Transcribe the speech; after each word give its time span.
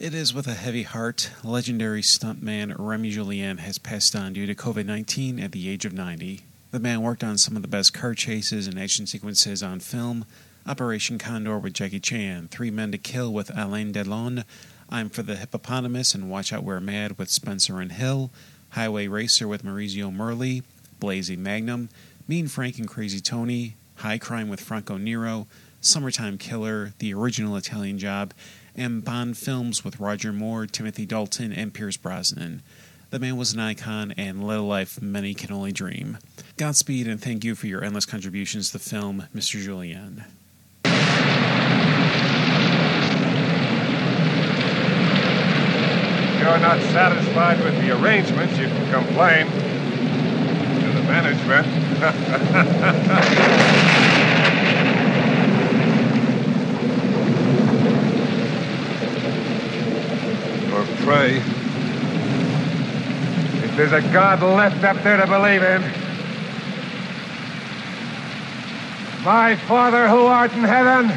It 0.00 0.14
is 0.14 0.32
with 0.32 0.46
a 0.46 0.54
heavy 0.54 0.84
heart. 0.84 1.30
Legendary 1.44 2.00
stuntman 2.00 2.74
Remy 2.78 3.10
Julienne 3.10 3.58
has 3.58 3.76
passed 3.76 4.16
on 4.16 4.32
due 4.32 4.46
to 4.46 4.54
COVID 4.54 4.86
19 4.86 5.38
at 5.38 5.52
the 5.52 5.68
age 5.68 5.84
of 5.84 5.92
90. 5.92 6.40
The 6.70 6.80
man 6.80 7.02
worked 7.02 7.22
on 7.22 7.36
some 7.36 7.54
of 7.54 7.60
the 7.60 7.68
best 7.68 7.92
car 7.92 8.14
chases 8.14 8.66
and 8.66 8.80
action 8.80 9.06
sequences 9.06 9.62
on 9.62 9.78
film. 9.80 10.24
Operation 10.66 11.18
Condor 11.18 11.58
with 11.58 11.74
Jackie 11.74 12.00
Chan, 12.00 12.48
Three 12.48 12.70
Men 12.70 12.92
to 12.92 12.96
Kill 12.96 13.30
with 13.30 13.54
Alain 13.54 13.92
Delon, 13.92 14.44
I'm 14.88 15.10
for 15.10 15.22
the 15.22 15.36
Hippopotamus 15.36 16.14
and 16.14 16.30
Watch 16.30 16.50
Out 16.50 16.64
We're 16.64 16.80
Mad 16.80 17.18
with 17.18 17.28
Spencer 17.28 17.78
and 17.78 17.92
Hill, 17.92 18.30
Highway 18.70 19.06
Racer 19.06 19.46
with 19.46 19.66
Maurizio 19.66 20.10
Merli, 20.10 20.62
Blazing 20.98 21.42
Magnum, 21.42 21.90
Mean 22.26 22.48
Frank 22.48 22.78
and 22.78 22.88
Crazy 22.88 23.20
Tony, 23.20 23.74
High 23.96 24.16
Crime 24.16 24.48
with 24.48 24.60
Franco 24.60 24.96
Nero, 24.96 25.46
Summertime 25.82 26.38
Killer, 26.38 26.94
The 27.00 27.12
Original 27.12 27.54
Italian 27.56 27.98
Job, 27.98 28.32
and 28.80 29.04
Bond 29.04 29.36
films 29.36 29.84
with 29.84 30.00
Roger 30.00 30.32
Moore, 30.32 30.64
Timothy 30.64 31.04
Dalton, 31.04 31.52
and 31.52 31.74
Pierce 31.74 31.98
Brosnan. 31.98 32.62
The 33.10 33.18
man 33.18 33.36
was 33.36 33.52
an 33.52 33.60
icon 33.60 34.14
and 34.16 34.46
led 34.46 34.58
a 34.58 34.62
life 34.62 35.02
many 35.02 35.34
can 35.34 35.52
only 35.52 35.70
dream. 35.70 36.16
Godspeed 36.56 37.06
and 37.06 37.20
thank 37.20 37.44
you 37.44 37.54
for 37.54 37.66
your 37.66 37.84
endless 37.84 38.06
contributions 38.06 38.68
to 38.68 38.78
the 38.78 38.78
film, 38.78 39.24
Mr. 39.34 39.60
Julienne. 39.60 40.24
If 40.84 40.92
you're 46.40 46.58
not 46.58 46.80
satisfied 46.92 47.62
with 47.62 47.78
the 47.82 48.00
arrangements, 48.00 48.56
you 48.56 48.66
can 48.66 48.90
complain 48.90 49.46
to 50.80 50.92
the 50.92 51.02
management. 51.02 51.66
pray. 61.10 61.38
If 63.64 63.76
there's 63.76 63.92
a 63.92 64.00
God 64.12 64.40
left 64.42 64.84
up 64.84 65.02
there 65.02 65.16
to 65.16 65.26
believe 65.26 65.60
in. 65.60 65.82
My 69.24 69.56
Father 69.66 70.08
who 70.08 70.26
art 70.26 70.52
in 70.52 70.62
heaven, 70.62 71.10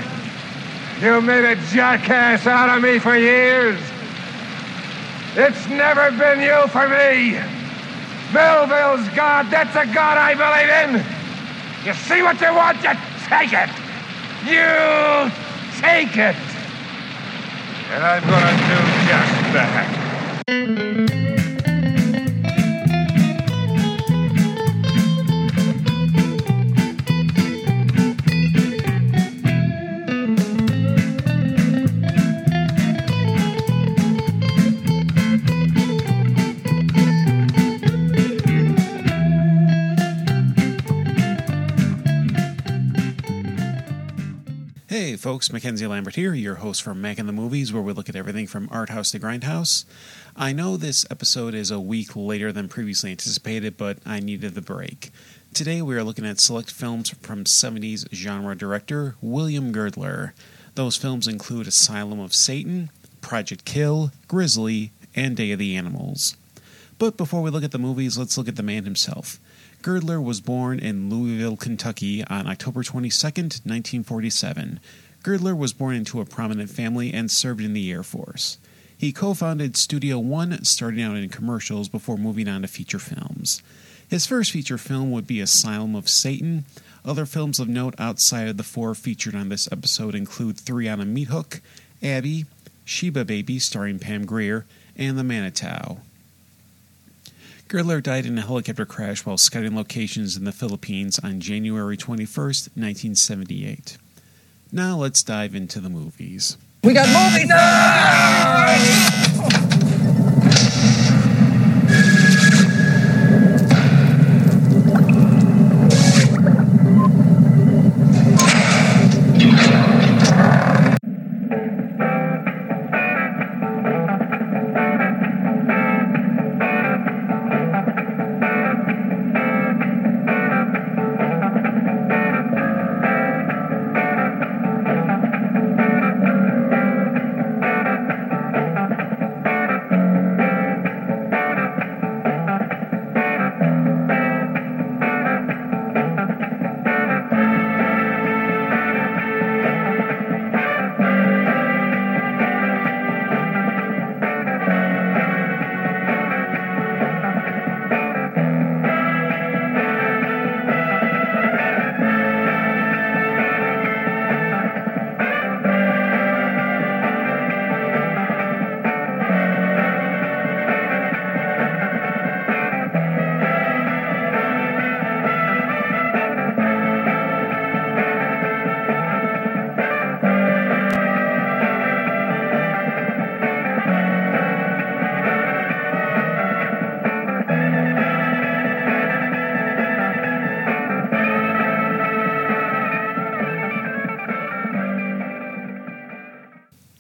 you 1.00 1.22
made 1.22 1.46
a 1.46 1.56
jackass 1.68 2.48
out 2.48 2.76
of 2.76 2.82
me 2.82 2.98
for 2.98 3.16
years. 3.16 3.80
It's 5.36 5.68
never 5.68 6.10
been 6.10 6.42
you 6.42 6.68
for 6.70 6.90
me. 6.90 7.38
Melville's 8.34 9.08
God, 9.10 9.52
that's 9.52 9.76
a 9.76 9.86
God 9.94 10.18
I 10.18 10.34
believe 10.34 10.72
in. 10.82 11.06
You 11.86 11.94
see 11.94 12.24
what 12.24 12.42
you 12.42 12.52
want, 12.52 12.82
you 12.82 12.94
take 13.30 13.54
it. 13.54 13.70
You 14.44 15.30
take 15.80 16.18
it. 16.18 16.36
And 17.92 18.04
I'm 18.04 18.24
going 18.28 18.58
to 18.58 18.88
do 18.88 18.93
just 19.54 20.70
folks, 45.24 45.54
Mackenzie 45.54 45.88
Lambert 45.88 46.16
here, 46.16 46.34
your 46.34 46.56
host 46.56 46.82
for 46.84 46.92
and 46.92 47.30
the 47.30 47.32
Movies, 47.32 47.72
where 47.72 47.82
we 47.82 47.94
look 47.94 48.10
at 48.10 48.16
everything 48.18 48.46
from 48.46 48.68
art 48.70 48.90
house 48.90 49.10
to 49.12 49.20
grindhouse. 49.20 49.86
I 50.36 50.52
know 50.52 50.76
this 50.76 51.06
episode 51.10 51.54
is 51.54 51.72
a 51.72 51.80
week 51.80 52.14
later 52.14 52.52
than 52.52 52.68
previously 52.68 53.12
anticipated, 53.12 53.78
but 53.78 54.00
I 54.06 54.20
needed 54.20 54.54
the 54.54 54.62
break. 54.62 55.12
Today 55.54 55.82
we 55.82 55.96
are 55.96 56.04
looking 56.04 56.26
at 56.26 56.42
select 56.42 56.72
films 56.72 57.12
from 57.22 57.46
70s 57.46 58.06
genre 58.14 58.54
director 58.54 59.16
William 59.22 59.72
Girdler. 59.72 60.34
Those 60.76 60.98
films 60.98 61.26
include 61.26 61.68
Asylum 61.68 62.20
of 62.20 62.36
Satan, 62.36 62.90
Project 63.22 63.64
Kill, 63.64 64.12
Grizzly, 64.28 64.92
and 65.16 65.38
Day 65.38 65.54
of 65.54 65.60
the 65.60 65.78
Animals. 65.78 66.36
But 67.00 67.16
before 67.16 67.42
we 67.42 67.50
look 67.50 67.64
at 67.64 67.72
the 67.72 67.80
movies, 67.80 68.18
let's 68.18 68.38
look 68.38 68.50
at 68.50 68.58
the 68.58 68.62
man 68.62 68.84
himself. 68.84 69.40
Girdler 69.84 70.22
was 70.22 70.40
born 70.40 70.80
in 70.80 71.10
Louisville, 71.10 71.58
Kentucky 71.58 72.24
on 72.26 72.48
October 72.48 72.84
22, 72.84 73.26
1947. 73.28 74.80
Girdler 75.24 75.56
was 75.56 75.72
born 75.72 75.96
into 75.96 76.20
a 76.20 76.26
prominent 76.26 76.70
family 76.70 77.14
and 77.14 77.32
served 77.32 77.62
in 77.62 77.72
the 77.72 77.90
Air 77.90 78.04
Force. 78.04 78.58
He 78.98 79.14
co 79.14 79.34
founded 79.34 79.78
Studio 79.78 80.20
One, 80.20 80.64
starting 80.66 81.02
out 81.02 81.16
in 81.16 81.30
commercials 81.30 81.88
before 81.88 82.18
moving 82.18 82.50
on 82.50 82.62
to 82.62 82.68
feature 82.68 83.00
films. 83.00 83.64
His 84.08 84.26
first 84.26 84.52
feature 84.52 84.78
film 84.78 85.12
would 85.12 85.26
be 85.26 85.40
Asylum 85.40 85.96
of 85.96 86.10
Satan. 86.10 86.66
Other 87.06 87.26
films 87.26 87.60
of 87.60 87.70
note 87.70 87.96
outside 87.98 88.50
of 88.50 88.58
the 88.58 88.64
four 88.64 88.94
featured 88.96 89.34
on 89.34 89.48
this 89.48 89.72
episode 89.72 90.14
include 90.14 90.58
Three 90.58 90.90
on 90.90 91.00
a 91.00 91.06
Meat 91.06 91.30
Hook, 91.30 91.62
Abby, 92.02 92.46
Sheba 92.84 93.24
Baby, 93.24 93.60
starring 93.60 94.00
Pam 94.00 94.26
Grier, 94.26 94.66
and 94.98 95.18
The 95.18 95.24
Manitou. 95.24 96.02
Girdler 97.70 98.02
died 98.02 98.26
in 98.26 98.38
a 98.38 98.42
helicopter 98.42 98.86
crash 98.86 99.26
while 99.26 99.38
scouting 99.38 99.76
locations 99.76 100.36
in 100.36 100.44
the 100.44 100.52
Philippines 100.52 101.18
on 101.20 101.40
January 101.40 101.98
21, 101.98 102.28
1978. 102.28 103.98
Now 104.76 104.98
let's 104.98 105.22
dive 105.22 105.54
into 105.54 105.80
the 105.80 105.88
movies. 105.88 106.58
We 106.84 106.96
got 106.96 107.06
movie 107.06 107.46
night! 107.46 109.33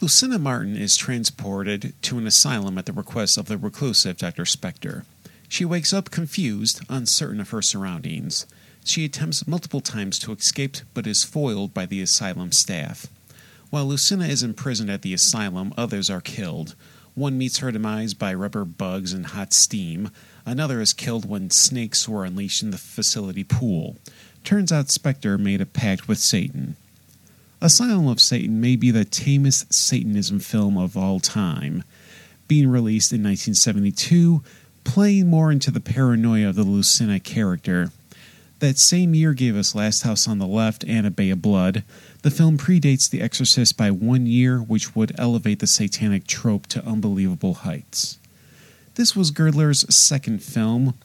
Lucinda 0.03 0.37
Martin 0.37 0.75
is 0.75 0.97
transported 0.97 1.93
to 2.01 2.17
an 2.17 2.27
asylum 2.27 2.77
at 2.77 2.85
the 2.85 2.91
request 2.91 3.37
of 3.37 3.45
the 3.45 3.57
reclusive 3.57 4.17
Dr. 4.17 4.43
Spector. 4.43 5.05
She 5.47 5.63
wakes 5.63 5.93
up 5.93 6.11
confused, 6.11 6.81
uncertain 6.89 7.39
of 7.39 7.51
her 7.51 7.61
surroundings. 7.61 8.45
She 8.83 9.05
attempts 9.05 9.47
multiple 9.47 9.79
times 9.79 10.19
to 10.19 10.33
escape 10.33 10.75
but 10.93 11.07
is 11.07 11.23
foiled 11.23 11.73
by 11.73 11.85
the 11.85 12.01
asylum 12.01 12.51
staff. 12.51 13.07
While 13.69 13.85
Lucinda 13.85 14.25
is 14.25 14.43
imprisoned 14.43 14.91
at 14.91 15.03
the 15.03 15.13
asylum, 15.13 15.73
others 15.77 16.09
are 16.09 16.19
killed. 16.19 16.75
One 17.15 17.37
meets 17.37 17.59
her 17.59 17.71
demise 17.71 18.13
by 18.13 18.33
rubber 18.33 18.65
bugs 18.65 19.13
and 19.13 19.27
hot 19.27 19.53
steam. 19.53 20.11
Another 20.45 20.81
is 20.81 20.91
killed 20.91 21.29
when 21.29 21.49
snakes 21.49 22.09
were 22.09 22.25
unleashed 22.25 22.61
in 22.61 22.71
the 22.71 22.77
facility 22.77 23.45
pool. 23.45 23.95
Turns 24.43 24.69
out 24.69 24.89
Spectre 24.89 25.37
made 25.37 25.61
a 25.61 25.65
pact 25.65 26.09
with 26.09 26.19
Satan. 26.19 26.75
Asylum 27.63 28.09
of 28.09 28.19
Satan 28.19 28.59
may 28.59 28.75
be 28.75 28.91
the 28.91 29.05
tamest 29.05 29.73
Satanism 29.73 30.41
film 30.41 30.77
of 30.77 30.97
all 30.97 31.21
time. 31.21 31.85
Being 32.49 32.67
released 32.67 33.13
in 33.13 33.23
1972, 33.23 34.43
playing 34.83 35.27
more 35.29 35.49
into 35.49 35.71
the 35.71 35.79
paranoia 35.79 36.49
of 36.49 36.55
the 36.55 36.63
Lucina 36.63 37.21
character. 37.21 37.91
That 38.59 38.77
same 38.77 39.15
year 39.15 39.33
gave 39.33 39.55
us 39.55 39.75
Last 39.75 40.01
House 40.01 40.27
on 40.27 40.39
the 40.39 40.45
Left 40.45 40.83
and 40.83 41.07
A 41.07 41.09
Bay 41.09 41.29
of 41.29 41.41
Blood. 41.41 41.85
The 42.21 42.31
film 42.31 42.57
predates 42.57 43.09
The 43.09 43.21
Exorcist 43.21 43.77
by 43.77 43.91
one 43.91 44.25
year, 44.25 44.57
which 44.57 44.93
would 44.93 45.17
elevate 45.17 45.59
the 45.59 45.67
satanic 45.67 46.27
trope 46.27 46.67
to 46.67 46.85
unbelievable 46.85 47.53
heights. 47.53 48.17
This 48.95 49.15
was 49.15 49.31
Girdler's 49.31 49.85
second 49.95 50.43
film, 50.43 50.95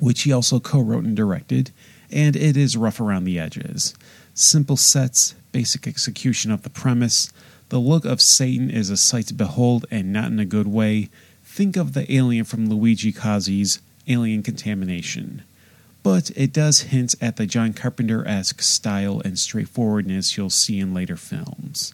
which 0.00 0.22
he 0.22 0.32
also 0.32 0.58
co 0.58 0.80
wrote 0.80 1.04
and 1.04 1.16
directed, 1.16 1.70
and 2.10 2.34
it 2.34 2.56
is 2.56 2.76
rough 2.76 2.98
around 2.98 3.24
the 3.24 3.38
edges. 3.38 3.94
Simple 4.34 4.76
sets, 4.76 5.36
basic 5.58 5.88
execution 5.88 6.52
of 6.52 6.62
the 6.62 6.70
premise. 6.70 7.32
The 7.70 7.80
look 7.80 8.04
of 8.04 8.20
Satan 8.20 8.70
is 8.70 8.90
a 8.90 8.96
sight 8.96 9.26
to 9.26 9.34
behold 9.34 9.86
and 9.90 10.12
not 10.12 10.30
in 10.30 10.38
a 10.38 10.44
good 10.44 10.68
way. 10.68 11.08
Think 11.42 11.76
of 11.76 11.94
the 11.94 12.06
alien 12.14 12.44
from 12.44 12.68
Luigi 12.68 13.12
Cozzi's 13.12 13.80
Alien 14.06 14.44
Contamination. 14.44 15.42
But 16.04 16.30
it 16.36 16.52
does 16.52 16.92
hint 16.92 17.16
at 17.20 17.38
the 17.38 17.44
John 17.44 17.72
Carpenter 17.72 18.24
esque 18.24 18.62
style 18.62 19.20
and 19.24 19.36
straightforwardness 19.36 20.36
you'll 20.36 20.48
see 20.48 20.78
in 20.78 20.94
later 20.94 21.16
films. 21.16 21.92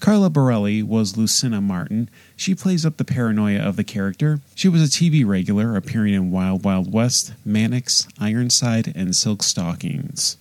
Carla 0.00 0.30
Borelli 0.30 0.82
was 0.82 1.18
Lucina 1.18 1.60
Martin. 1.60 2.08
She 2.36 2.54
plays 2.54 2.86
up 2.86 2.96
the 2.96 3.04
paranoia 3.04 3.58
of 3.58 3.76
the 3.76 3.84
character. 3.84 4.40
She 4.54 4.70
was 4.70 4.80
a 4.80 4.86
TV 4.86 5.26
regular, 5.26 5.76
appearing 5.76 6.14
in 6.14 6.30
Wild 6.30 6.64
Wild 6.64 6.90
West, 6.90 7.34
Mannix, 7.44 8.08
Ironside, 8.18 8.94
and 8.96 9.14
Silk 9.14 9.42
Stockings. 9.42 10.38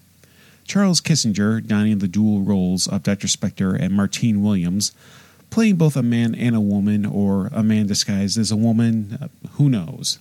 Charles 0.67 0.99
Kissinger, 0.99 1.65
donning 1.65 1.99
the 1.99 2.07
dual 2.07 2.41
roles 2.41 2.87
of 2.87 3.03
Dr. 3.03 3.27
Spectre 3.27 3.73
and 3.73 3.93
Martine 3.93 4.43
Williams, 4.43 4.91
playing 5.49 5.77
both 5.77 5.95
a 5.95 6.03
man 6.03 6.35
and 6.35 6.55
a 6.55 6.61
woman, 6.61 7.05
or 7.05 7.47
a 7.53 7.63
man 7.63 7.87
disguised 7.87 8.37
as 8.37 8.51
a 8.51 8.57
woman, 8.57 9.17
uh, 9.21 9.27
who 9.51 9.69
knows. 9.69 10.19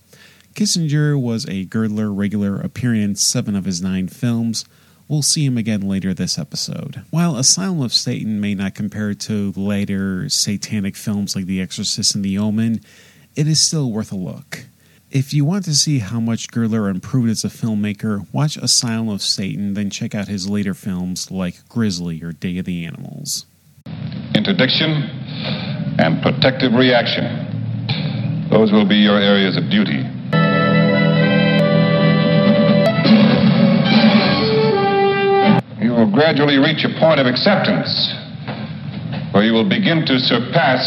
Kissinger 0.54 1.20
was 1.20 1.46
a 1.46 1.64
Girdler 1.64 2.12
regular, 2.12 2.60
appearing 2.60 3.02
in 3.02 3.16
seven 3.16 3.56
of 3.56 3.64
his 3.64 3.82
nine 3.82 4.06
films. 4.08 4.64
We'll 5.08 5.22
see 5.22 5.44
him 5.44 5.58
again 5.58 5.82
later 5.82 6.14
this 6.14 6.38
episode. 6.38 7.02
While 7.10 7.36
Asylum 7.36 7.82
of 7.82 7.92
Satan 7.92 8.40
may 8.40 8.54
not 8.54 8.74
compare 8.74 9.14
to 9.14 9.52
later 9.56 10.28
satanic 10.28 10.96
films 10.96 11.36
like 11.36 11.46
The 11.46 11.60
Exorcist 11.60 12.14
and 12.14 12.24
The 12.24 12.38
Omen, 12.38 12.80
it 13.34 13.46
is 13.46 13.60
still 13.60 13.92
worth 13.92 14.12
a 14.12 14.16
look. 14.16 14.66
If 15.16 15.32
you 15.32 15.46
want 15.46 15.64
to 15.64 15.74
see 15.74 16.00
how 16.00 16.20
much 16.20 16.50
Girdler 16.50 16.90
improved 16.90 17.30
as 17.30 17.42
a 17.42 17.48
filmmaker, 17.48 18.26
watch 18.34 18.58
Asylum 18.58 19.08
of 19.08 19.22
Satan, 19.22 19.72
then 19.72 19.88
check 19.88 20.14
out 20.14 20.28
his 20.28 20.46
later 20.46 20.74
films 20.74 21.30
like 21.30 21.66
Grizzly 21.70 22.22
or 22.22 22.32
Day 22.32 22.58
of 22.58 22.66
the 22.66 22.84
Animals. 22.84 23.46
Interdiction 24.34 24.92
and 25.96 26.20
protective 26.20 26.74
reaction. 26.74 27.24
Those 28.50 28.70
will 28.72 28.86
be 28.86 28.96
your 28.96 29.18
areas 29.18 29.56
of 29.56 29.70
duty. 29.70 30.04
You 35.80 35.92
will 35.92 36.12
gradually 36.12 36.58
reach 36.58 36.84
a 36.84 36.92
point 37.00 37.20
of 37.20 37.26
acceptance 37.26 37.88
where 39.32 39.44
you 39.44 39.54
will 39.54 39.66
begin 39.66 40.04
to 40.04 40.18
surpass 40.18 40.84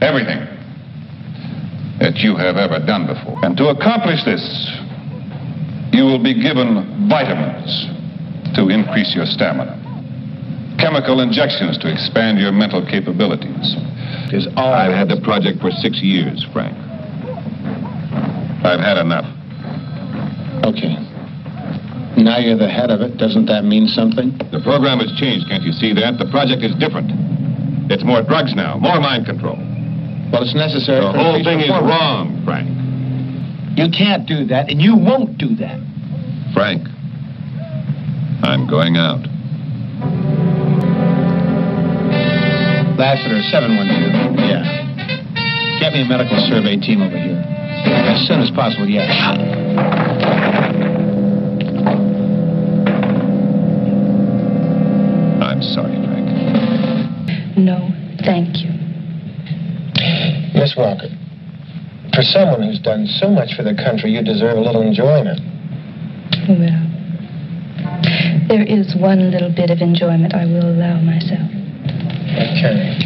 everything 0.00 0.57
that 2.18 2.24
you 2.26 2.34
have 2.36 2.56
ever 2.56 2.84
done 2.84 3.06
before. 3.06 3.38
And 3.46 3.56
to 3.58 3.70
accomplish 3.70 4.24
this, 4.26 4.42
you 5.94 6.02
will 6.02 6.22
be 6.22 6.34
given 6.34 7.06
vitamins 7.08 7.70
to 8.58 8.68
increase 8.68 9.14
your 9.14 9.26
stamina, 9.26 9.78
chemical 10.78 11.20
injections 11.20 11.78
to 11.78 11.86
expand 11.90 12.38
your 12.38 12.50
mental 12.50 12.82
capabilities. 12.84 13.76
I've 14.58 14.92
had 14.92 15.08
the 15.08 15.20
project 15.22 15.60
for 15.60 15.70
six 15.70 16.02
years, 16.02 16.44
Frank. 16.52 16.74
I've 18.66 18.82
had 18.82 18.98
enough. 18.98 19.26
Okay. 20.66 20.98
Now 22.18 22.42
you're 22.42 22.58
the 22.58 22.68
head 22.68 22.90
of 22.90 23.00
it. 23.00 23.16
Doesn't 23.16 23.46
that 23.46 23.62
mean 23.62 23.86
something? 23.86 24.34
The 24.50 24.60
program 24.60 24.98
has 24.98 25.14
changed, 25.16 25.46
can't 25.48 25.62
you 25.62 25.72
see 25.72 25.94
that? 25.94 26.18
The 26.18 26.26
project 26.34 26.66
is 26.66 26.74
different. 26.82 27.14
It's 27.90 28.02
more 28.02 28.22
drugs 28.26 28.54
now, 28.54 28.76
more 28.76 29.00
mind 29.00 29.24
control. 29.24 29.67
Well, 30.32 30.42
it's 30.42 30.54
necessary 30.54 31.00
The 31.00 31.12
for 31.12 31.18
whole 31.18 31.34
increased 31.36 31.48
thing 31.48 31.60
is 31.60 31.70
wrong, 31.70 32.42
Frank. 32.44 32.68
You 33.78 33.88
can't 33.90 34.26
do 34.26 34.44
that, 34.46 34.68
and 34.70 34.80
you 34.80 34.96
won't 34.96 35.38
do 35.38 35.54
that. 35.56 35.80
Frank, 36.52 36.86
I'm 38.42 38.68
going 38.68 38.96
out. 38.96 39.24
Lassiter, 42.98 43.40
712. 43.50 44.36
Yeah. 44.42 45.78
Get 45.80 45.92
me 45.92 46.02
a 46.02 46.04
medical 46.04 46.36
survey 46.50 46.76
team 46.76 47.00
over 47.00 47.16
here. 47.16 47.38
As 47.86 48.26
soon 48.26 48.40
as 48.40 48.50
possible, 48.50 48.88
yes. 48.88 49.08
I'm 55.40 55.62
sorry, 55.62 55.94
Frank. 56.04 57.56
No, 57.56 57.90
thank 58.24 58.58
you. 58.58 58.87
Miss 60.68 60.76
Rocket, 60.76 61.10
for 62.12 62.20
someone 62.20 62.62
who's 62.62 62.78
done 62.80 63.06
so 63.06 63.30
much 63.30 63.54
for 63.56 63.62
the 63.62 63.74
country, 63.74 64.10
you 64.10 64.22
deserve 64.22 64.58
a 64.58 64.60
little 64.60 64.82
enjoyment. 64.82 65.40
Well, 66.46 66.84
there 68.48 68.64
is 68.64 68.94
one 68.94 69.30
little 69.30 69.50
bit 69.50 69.70
of 69.70 69.80
enjoyment 69.80 70.34
I 70.34 70.44
will 70.44 70.68
allow 70.68 71.00
myself. 71.00 71.48
Okay. 72.36 72.98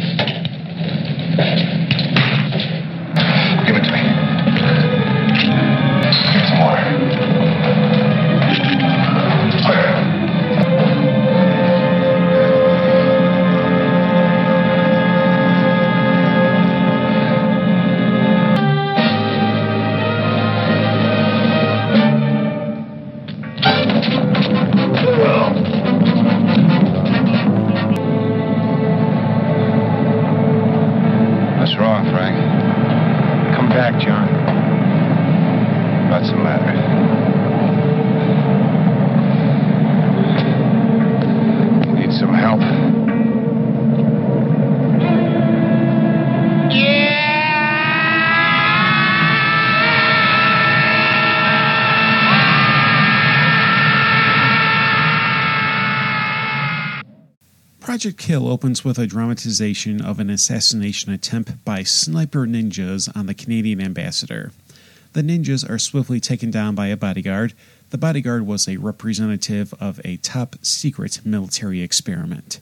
Project 58.03 58.19
Kill 58.19 58.49
opens 58.49 58.83
with 58.83 58.99
a 58.99 59.07
dramatization 59.07 60.01
of 60.01 60.19
an 60.19 60.29
assassination 60.29 61.13
attempt 61.13 61.63
by 61.63 61.83
sniper 61.83 62.45
ninjas 62.45 63.09
on 63.15 63.27
the 63.27 63.33
Canadian 63.33 63.79
ambassador. 63.79 64.51
The 65.13 65.21
ninjas 65.21 65.69
are 65.69 65.79
swiftly 65.79 66.19
taken 66.19 66.51
down 66.51 66.75
by 66.75 66.87
a 66.87 66.97
bodyguard. 66.97 67.53
The 67.91 67.97
bodyguard 67.97 68.45
was 68.45 68.67
a 68.67 68.75
representative 68.75 69.73
of 69.79 70.01
a 70.03 70.17
top 70.17 70.57
secret 70.61 71.21
military 71.23 71.81
experiment. 71.81 72.59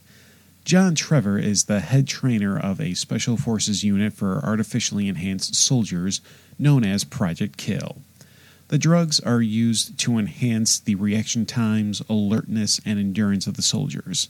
John 0.63 0.93
Trevor 0.93 1.39
is 1.39 1.63
the 1.63 1.79
head 1.79 2.07
trainer 2.07 2.55
of 2.55 2.79
a 2.79 2.93
special 2.93 3.35
forces 3.35 3.83
unit 3.83 4.13
for 4.13 4.45
artificially 4.45 5.07
enhanced 5.07 5.55
soldiers 5.55 6.21
known 6.59 6.83
as 6.83 7.03
Project 7.03 7.57
Kill. 7.57 8.03
The 8.67 8.77
drugs 8.77 9.19
are 9.19 9.41
used 9.41 9.97
to 10.01 10.19
enhance 10.19 10.77
the 10.77 10.93
reaction 10.93 11.47
times, 11.47 12.03
alertness, 12.07 12.79
and 12.85 12.99
endurance 12.99 13.47
of 13.47 13.55
the 13.55 13.63
soldiers. 13.63 14.29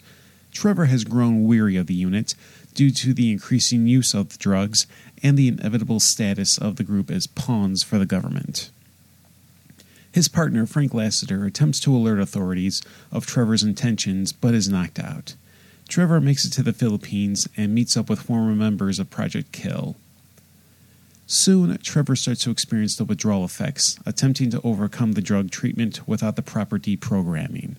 Trevor 0.51 0.86
has 0.86 1.03
grown 1.03 1.46
weary 1.46 1.75
of 1.77 1.88
the 1.88 1.93
unit 1.93 2.36
due 2.74 2.91
to 2.91 3.13
the 3.13 3.31
increasing 3.31 3.88
use 3.88 4.13
of 4.13 4.29
the 4.29 4.38
drugs 4.38 4.88
and 5.24 5.38
the 5.38 5.48
inevitable 5.48 6.00
status 6.00 6.58
of 6.58 6.75
the 6.75 6.84
group 6.84 7.10
as 7.12 7.27
pawns 7.27 7.84
for 7.84 7.98
the 7.98 8.05
government. 8.05 8.70
His 10.12 10.27
partner, 10.27 10.65
Frank 10.65 10.93
Lassiter, 10.93 11.46
attempts 11.46 11.79
to 11.81 11.96
alert 11.96 12.20
authorities 12.20 12.81
of 13.12 13.25
Trevor's 13.25 13.63
intentions 13.63 14.34
but 14.34 14.53
is 14.53 14.67
knocked 14.67 15.00
out. 15.00 15.36
Trevor 15.88 16.22
makes 16.22 16.46
it 16.46 16.51
to 16.53 16.63
the 16.63 16.74
Philippines 16.74 17.48
and 17.55 17.74
meets 17.74 17.96
up 17.96 18.10
with 18.10 18.22
former 18.22 18.53
members 18.53 19.00
of 19.00 19.10
Project 19.10 19.51
Kill. 19.51 19.96
Soon, 21.27 21.77
Trevor 21.77 22.17
starts 22.17 22.43
to 22.43 22.51
experience 22.51 22.98
the 22.98 23.05
withdrawal 23.05 23.46
effects, 23.46 23.98
attempting 24.05 24.50
to 24.51 24.62
overcome 24.63 25.13
the 25.13 25.22
drug 25.22 25.50
treatment 25.50 26.05
without 26.08 26.36
the 26.36 26.41
proper 26.41 26.77
deprogramming. 26.77 27.77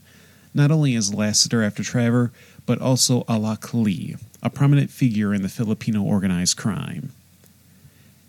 Not 0.54 0.70
only 0.70 0.94
as 0.94 1.14
Lassiter 1.14 1.62
after 1.62 1.82
Trevor, 1.82 2.32
but 2.66 2.80
also 2.80 3.24
Alak 3.24 3.72
Lee, 3.74 4.16
a 4.42 4.50
prominent 4.50 4.90
figure 4.90 5.34
in 5.34 5.42
the 5.42 5.48
Filipino 5.48 6.02
organized 6.02 6.56
crime. 6.56 7.12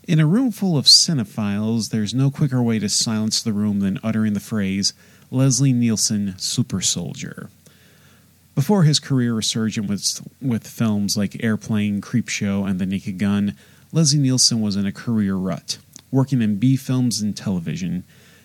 In 0.08 0.20
a 0.20 0.26
room 0.26 0.52
full 0.52 0.78
of 0.78 0.86
cinephiles, 0.86 1.90
there's 1.90 2.14
no 2.14 2.30
quicker 2.30 2.62
way 2.62 2.78
to 2.80 2.90
silence 2.90 3.42
the 3.42 3.54
room 3.54 3.80
than 3.80 4.00
uttering 4.04 4.34
the 4.34 4.40
phrase, 4.40 4.94
Leslie 5.32 5.72
Nielsen, 5.72 6.36
Super 6.38 6.82
Soldier. 6.82 7.50
Before 8.54 8.84
his 8.84 9.00
career 9.00 9.34
resurgent 9.34 9.88
with, 9.88 10.22
with 10.42 10.68
films 10.68 11.18
like 11.18 11.44
Airplane, 11.44 12.02
Creepshow, 12.02 12.70
and 12.70 12.80
The 12.80 12.86
Naked 12.86 13.18
Gun, 13.18 13.56
Leslie 13.92 14.20
Nielsen 14.20 14.62
was 14.62 14.76
in 14.76 14.86
a 14.86 14.92
career 14.92 15.36
rut, 15.36 15.78
working 16.12 16.42
in 16.42 16.58
B 16.58 16.76
films 16.76 17.22
and 17.22 17.36
television. 17.36 18.04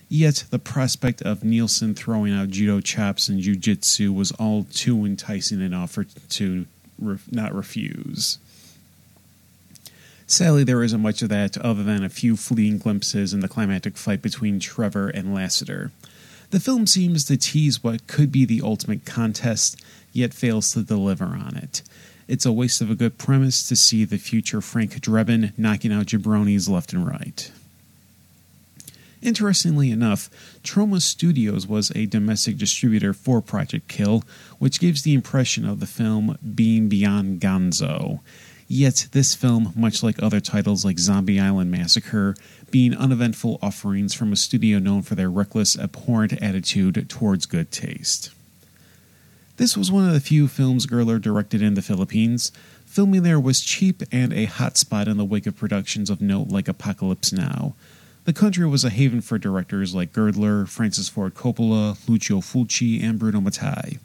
Yet 0.09 0.45
the 0.51 0.59
prospect 0.59 1.21
of 1.23 1.45
Nielsen 1.45 1.95
throwing 1.95 2.33
out 2.33 2.49
judo 2.49 2.81
chops 2.81 3.29
and 3.29 3.43
jujitsu 3.43 4.15
was 4.15 4.33
all 4.33 4.65
too 4.73 5.05
enticing 5.05 5.61
an 5.61 5.75
offer 5.75 6.05
to 6.05 6.67
re- 6.99 7.19
not 7.31 7.55
refuse. 7.55 8.39
Sadly, 10.27 10.65
there 10.65 10.83
isn't 10.83 11.01
much 11.01 11.23
of 11.23 11.29
that 11.31 11.57
other 11.59 11.83
than 11.83 12.05
a 12.05 12.11
few 12.11 12.37
fleeting 12.37 12.79
glimpses 12.79 13.33
in 13.33 13.41
the 13.41 13.49
climactic 13.49 13.97
fight 13.97 14.21
between 14.21 14.61
Trevor 14.61 15.09
and 15.09 15.35
Lassiter. 15.35 15.91
The 16.51 16.61
film 16.61 16.87
seems 16.87 17.25
to 17.25 17.37
tease 17.37 17.83
what 17.83 18.07
could 18.07 18.33
be 18.33 18.45
the 18.45 18.63
ultimate 18.63 19.05
contest, 19.05 19.83
yet 20.13 20.35
fails 20.35 20.73
to 20.73 20.83
deliver 20.83 21.27
on 21.27 21.57
it. 21.57 21.83
It's 22.27 22.47
a 22.47 22.53
waste 22.53 22.83
of 22.83 22.91
a 22.91 22.95
good 22.95 23.17
premise 23.17 23.67
to 23.69 23.77
see 23.77 24.05
the 24.05 24.19
future 24.19 24.61
Frank 24.61 25.01
Drebin 25.01 25.53
knocking 25.59 25.93
out 25.93 26.07
jabronis 26.07 26.69
left 26.69 26.93
and 26.93 27.07
right. 27.07 27.51
Interestingly 29.21 29.91
enough, 29.91 30.31
Troma 30.63 31.03
Studios 31.03 31.67
was 31.67 31.91
a 31.95 32.07
domestic 32.07 32.57
distributor 32.57 33.13
for 33.13 33.41
Project 33.43 33.89
Kill, 33.89 34.23
which 34.59 34.81
gives 34.81 35.03
the 35.03 35.15
impression 35.15 35.69
of 35.69 35.81
the 35.81 35.87
film 35.87 36.39
being 36.55 36.89
beyond 36.89 37.41
gonzo. 37.41 38.21
Yet, 38.71 39.09
this 39.13 39.35
film, 39.35 39.73
much 39.75 40.03
like 40.03 40.23
other 40.23 40.41
titles 40.41 40.85
like 40.85 40.99
Zombie 40.99 41.41
Island 41.41 41.71
Massacre, 41.71 42.37
being 42.71 42.95
uneventful 42.95 43.59
offerings 43.63 44.13
from 44.13 44.31
a 44.31 44.37
studio 44.37 44.79
known 44.79 45.03
for 45.03 45.15
their 45.15 45.31
reckless, 45.31 45.77
abhorrent 45.77 46.35
attitude 46.43 47.09
towards 47.09 47.47
good 47.47 47.73
taste. 47.73 48.31
This 49.57 49.77
was 49.77 49.91
one 49.91 50.07
of 50.07 50.13
the 50.13 50.21
few 50.21 50.47
films 50.47 50.87
Girdler 50.87 51.19
directed 51.19 51.63
in 51.63 51.75
the 51.75 51.83
Philippines. 51.83 52.53
Filming 52.87 53.23
there 53.23 53.41
was 53.41 53.61
cheap 53.61 54.03
and 54.13 54.33
a 54.33 54.47
hotspot 54.47 55.09
in 55.09 55.17
the 55.17 55.25
wake 55.25 55.47
of 55.47 55.57
productions 55.57 56.11
of 56.11 56.21
note 56.21 56.49
like 56.49 56.69
Apocalypse 56.69 57.33
Now. 57.33 57.75
The 58.29 58.35
country 58.35 58.67
was 58.67 58.85
a 58.85 58.91
haven 58.91 59.23
for 59.23 59.39
directors 59.39 59.95
like 59.95 60.13
Girdler, 60.13 60.67
Francis 60.67 61.09
Ford 61.09 61.33
Coppola, 61.33 61.97
Lucio 62.07 62.43
Fulci, 62.43 63.03
and 63.03 63.19
Bruno 63.19 63.41
Mattei. 63.41 63.97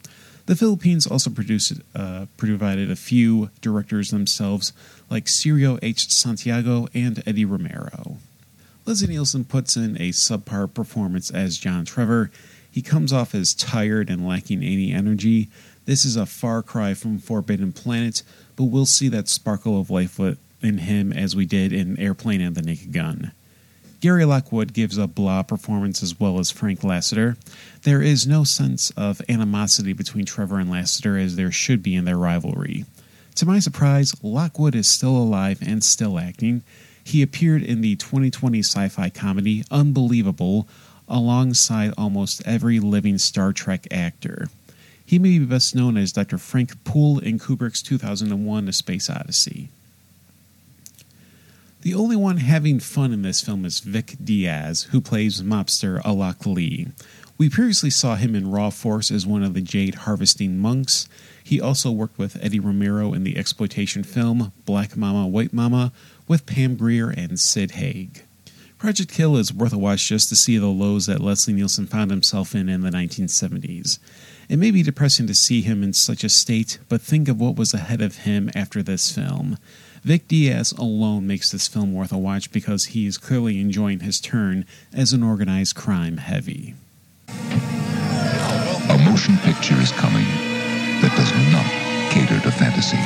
The 0.46 0.56
Philippines 0.56 1.06
also 1.06 1.30
produced, 1.30 1.74
uh, 1.94 2.28
provided 2.38 2.90
a 2.90 2.96
few 2.96 3.50
directors 3.60 4.12
themselves, 4.12 4.72
like 5.10 5.26
Cirio 5.26 5.78
H. 5.82 6.10
Santiago 6.10 6.88
and 6.94 7.22
Eddie 7.28 7.44
Romero. 7.44 8.16
Leslie 8.86 9.10
Nielsen 9.10 9.44
puts 9.44 9.76
in 9.76 9.98
a 9.98 10.12
subpar 10.12 10.74
performance 10.74 11.30
as 11.30 11.58
John 11.58 11.84
Trevor. 11.84 12.32
He 12.72 12.82
comes 12.82 13.12
off 13.12 13.36
as 13.36 13.54
tired 13.54 14.10
and 14.10 14.26
lacking 14.26 14.64
any 14.64 14.94
energy. 14.94 15.50
This 15.84 16.06
is 16.06 16.16
a 16.16 16.26
far 16.26 16.64
cry 16.64 16.94
from 16.94 17.20
Forbidden 17.20 17.74
Planet, 17.74 18.24
but 18.56 18.64
we'll 18.64 18.86
see 18.86 19.10
that 19.10 19.28
sparkle 19.28 19.78
of 19.78 19.90
life 19.90 20.18
in 20.18 20.78
him 20.78 21.12
as 21.12 21.36
we 21.36 21.46
did 21.46 21.74
in 21.74 22.00
Airplane 22.00 22.40
and 22.40 22.56
The 22.56 22.62
Naked 22.62 22.94
Gun. 22.94 23.34
Gary 24.04 24.26
Lockwood 24.26 24.74
gives 24.74 24.98
a 24.98 25.08
blah 25.08 25.44
performance 25.44 26.04
as 26.04 26.20
well 26.20 26.38
as 26.38 26.52
Frank 26.52 26.84
Lassiter. 26.84 27.38
There 27.84 28.02
is 28.02 28.28
no 28.28 28.44
sense 28.44 28.90
of 28.98 29.22
animosity 29.30 29.94
between 29.94 30.26
Trevor 30.26 30.60
and 30.60 30.70
Lassiter 30.70 31.18
as 31.18 31.38
there 31.38 31.54
should 31.54 31.82
be 31.82 31.96
in 31.96 32.04
their 32.04 32.18
rivalry. 32.18 32.84
To 33.36 33.46
my 33.46 33.60
surprise, 33.60 34.14
Lockwood 34.22 34.76
is 34.76 34.90
still 34.90 35.16
alive 35.16 35.60
and 35.66 35.82
still 35.82 36.20
acting. 36.20 36.64
He 37.02 37.22
appeared 37.22 37.64
in 37.64 37.80
the 37.80 37.96
2020 37.96 38.60
sci 38.60 38.90
fi 38.90 39.10
comedy 39.10 39.64
Unbelievable 39.72 40.68
alongside 41.08 41.94
almost 41.98 42.46
every 42.46 42.82
living 42.82 43.18
Star 43.18 43.54
Trek 43.54 43.88
actor. 43.90 44.50
He 45.06 45.18
may 45.18 45.40
be 45.40 45.46
best 45.46 45.76
known 45.76 45.96
as 45.96 46.12
Dr. 46.12 46.38
Frank 46.38 46.84
Poole 46.84 47.20
in 47.20 47.40
Kubrick's 47.40 47.82
2001 47.82 48.68
A 48.68 48.74
Space 48.74 49.10
Odyssey. 49.10 49.70
The 51.84 51.96
only 51.96 52.16
one 52.16 52.38
having 52.38 52.80
fun 52.80 53.12
in 53.12 53.24
this 53.24 53.42
film 53.42 53.66
is 53.66 53.82
Vic 53.82 54.16
Diaz, 54.24 54.84
who 54.92 55.02
plays 55.02 55.42
mobster 55.42 56.02
Alak 56.04 56.46
Lee. 56.46 56.88
We 57.38 57.50
previously 57.50 57.90
saw 57.90 58.16
him 58.16 58.36
in 58.36 58.50
Raw 58.50 58.70
Force 58.70 59.12
as 59.12 59.28
one 59.28 59.44
of 59.44 59.54
the 59.54 59.60
Jade 59.60 59.96
harvesting 59.96 60.58
monks. 60.58 61.10
He 61.44 61.60
also 61.60 61.92
worked 61.92 62.18
with 62.18 62.42
Eddie 62.42 62.62
Romero 62.62 63.14
in 63.14 63.26
the 63.26 63.38
exploitation 63.38 64.06
film 64.06 64.54
Black 64.66 64.96
Mama, 64.96 65.28
White 65.28 65.52
Mama 65.52 65.92
with 66.26 66.46
Pam 66.46 66.78
Grier 66.78 67.10
and 67.10 67.38
Sid 67.38 67.72
Haig. 67.72 68.24
Project 68.78 69.12
Kill 69.12 69.36
is 69.36 69.54
worth 69.54 69.74
a 69.74 69.78
watch 69.78 70.08
just 70.08 70.30
to 70.30 70.38
see 70.38 70.58
the 70.58 70.68
lows 70.68 71.08
that 71.08 71.20
Leslie 71.20 71.54
Nielsen 71.54 71.88
found 71.88 72.12
himself 72.12 72.56
in 72.56 72.70
in 72.70 72.80
the 72.80 72.92
1970s. 72.92 74.00
It 74.48 74.56
may 74.58 74.72
be 74.72 74.84
depressing 74.84 75.28
to 75.28 75.36
see 75.36 75.62
him 75.62 75.84
in 75.84 75.92
such 75.92 76.24
a 76.24 76.30
state, 76.30 76.80
but 76.88 77.02
think 77.02 77.28
of 77.28 77.42
what 77.42 77.58
was 77.58 77.74
ahead 77.74 78.02
of 78.02 78.20
him 78.20 78.50
after 78.56 78.82
this 78.82 79.12
film. 79.12 79.58
Vic 80.04 80.28
Diaz 80.28 80.74
alone 80.74 81.26
makes 81.26 81.50
this 81.50 81.70
film 81.70 81.94
worth 81.94 82.12
a 82.12 82.18
watch 82.18 82.52
because 82.52 82.92
he 82.92 83.08
is 83.08 83.18
clearly 83.18 83.62
enjoying 83.62 84.02
his 84.02 84.20
turn 84.20 84.66
as 84.92 85.14
an 85.14 85.24
organized 85.24 85.78
crime 85.78 86.18
heavy. 86.18 86.76
A 87.30 88.98
motion 89.08 89.38
picture 89.38 89.80
is 89.80 89.94
coming 89.94 90.28
that 91.00 91.16
does 91.16 91.32
not 91.56 91.64
cater 92.12 92.38
to 92.44 92.52
fantasy. 92.52 93.00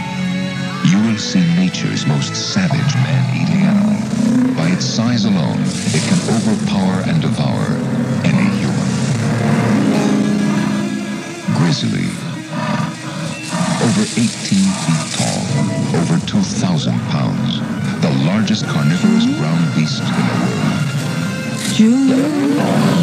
You 0.89 0.97
will 1.05 1.19
see 1.19 1.45
nature's 1.55 2.07
most 2.07 2.33
savage 2.33 2.95
man-eating 2.95 3.61
animal. 3.61 4.55
By 4.55 4.69
its 4.69 4.85
size 4.85 5.25
alone, 5.25 5.61
it 5.93 6.01
can 6.01 6.17
overpower 6.33 7.05
and 7.05 7.21
devour 7.21 7.77
any 8.25 8.49
human. 8.57 8.89
Grizzly. 11.61 12.09
Over 13.85 14.01
18 14.01 14.25
feet 14.25 14.96
2,000 16.37 16.93
pounds. 17.09 17.59
The 18.01 18.13
largest 18.23 18.63
carnivorous 18.67 19.25
ground 19.25 19.73
beast 19.73 20.03
in 21.79 22.09
the 22.09 22.15
world. 22.15 22.93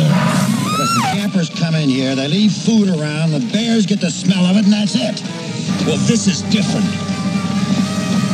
Listen, 0.79 1.03
campers 1.19 1.50
come 1.50 1.75
in 1.75 1.88
here, 1.88 2.14
they 2.14 2.29
leave 2.29 2.53
food 2.53 2.88
around, 2.88 3.33
the 3.33 3.41
bears 3.53 3.87
get 3.87 4.00
the 4.00 4.11
smell 4.12 4.47
of 4.47 4.57
it, 4.57 4.67
and 4.67 4.73
that's 4.73 4.95
it. 4.95 5.21
Well, 5.85 5.97
this 6.07 6.29
is 6.29 6.43
different. 6.43 6.87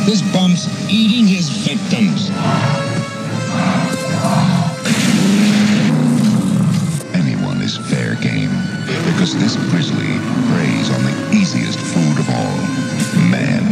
This 0.05 0.21
bump's 0.31 0.69
eating 0.87 1.25
his 1.25 1.49
victims. 1.49 2.29
Anyone 7.15 7.59
is 7.63 7.75
fair 7.89 8.13
game 8.21 8.53
because 9.09 9.33
this 9.39 9.55
grizzly 9.71 10.13
preys 10.53 10.91
on 10.91 11.01
the 11.01 11.31
easiest 11.33 11.79
food 11.79 12.19
of 12.19 12.29
all 12.29 12.57
man. 13.31 13.70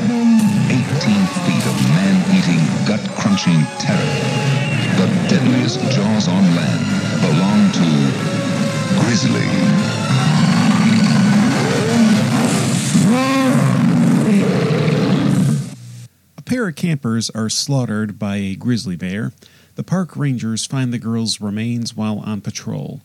18 1.00 1.16
feet 1.46 1.66
of 1.66 1.90
man 1.96 2.18
eating, 2.36 2.60
gut 2.86 3.00
crunching 3.16 3.64
terror. 3.80 4.04
The 4.98 5.08
deadliest 5.30 5.80
jaws 5.92 6.28
on 6.28 6.44
land 6.58 7.22
belong 7.22 7.72
to 7.72 7.88
Grizzly. 9.00 9.48
A 16.38 16.42
pair 16.42 16.68
of 16.68 16.76
campers 16.76 17.30
are 17.30 17.50
slaughtered 17.50 18.20
by 18.20 18.36
a 18.36 18.56
grizzly 18.56 18.98
bear. 18.98 19.32
The 19.76 19.84
park 19.84 20.18
rangers 20.18 20.66
find 20.66 20.92
the 20.92 21.00
girl's 21.00 21.40
remains 21.40 21.96
while 21.96 22.20
on 22.20 22.42
patrol. 22.42 23.00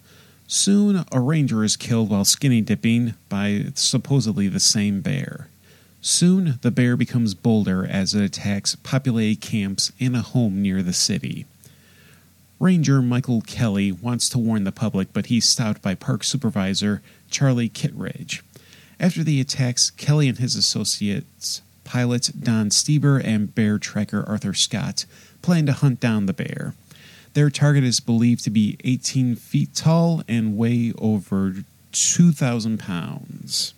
Soon, 0.48 1.04
a 1.12 1.20
ranger 1.20 1.62
is 1.62 1.76
killed 1.76 2.10
while 2.10 2.24
skinny 2.24 2.60
dipping 2.60 3.14
by 3.28 3.66
supposedly 3.74 4.48
the 4.48 4.58
same 4.58 5.00
bear. 5.00 5.48
Soon, 6.06 6.58
the 6.60 6.70
bear 6.70 6.98
becomes 6.98 7.32
bolder 7.32 7.86
as 7.86 8.12
it 8.12 8.22
attacks 8.22 8.76
populated 8.82 9.40
camps 9.40 9.90
and 9.98 10.14
a 10.14 10.20
home 10.20 10.60
near 10.60 10.82
the 10.82 10.92
city. 10.92 11.46
Ranger 12.60 13.00
Michael 13.00 13.40
Kelly 13.40 13.90
wants 13.90 14.28
to 14.28 14.38
warn 14.38 14.64
the 14.64 14.70
public, 14.70 15.14
but 15.14 15.26
he's 15.26 15.48
stopped 15.48 15.80
by 15.80 15.94
park 15.94 16.22
supervisor 16.22 17.00
Charlie 17.30 17.70
Kittredge. 17.70 18.44
After 19.00 19.24
the 19.24 19.40
attacks, 19.40 19.88
Kelly 19.88 20.28
and 20.28 20.36
his 20.36 20.56
associates, 20.56 21.62
pilot 21.84 22.32
Don 22.38 22.68
Stieber 22.68 23.24
and 23.24 23.54
bear 23.54 23.78
tracker 23.78 24.28
Arthur 24.28 24.52
Scott, 24.52 25.06
plan 25.40 25.64
to 25.64 25.72
hunt 25.72 26.00
down 26.00 26.26
the 26.26 26.34
bear. 26.34 26.74
Their 27.32 27.48
target 27.48 27.82
is 27.82 28.00
believed 28.00 28.44
to 28.44 28.50
be 28.50 28.76
18 28.84 29.36
feet 29.36 29.74
tall 29.74 30.22
and 30.28 30.58
weigh 30.58 30.92
over 30.98 31.64
2,000 31.92 32.78
pounds. 32.78 33.73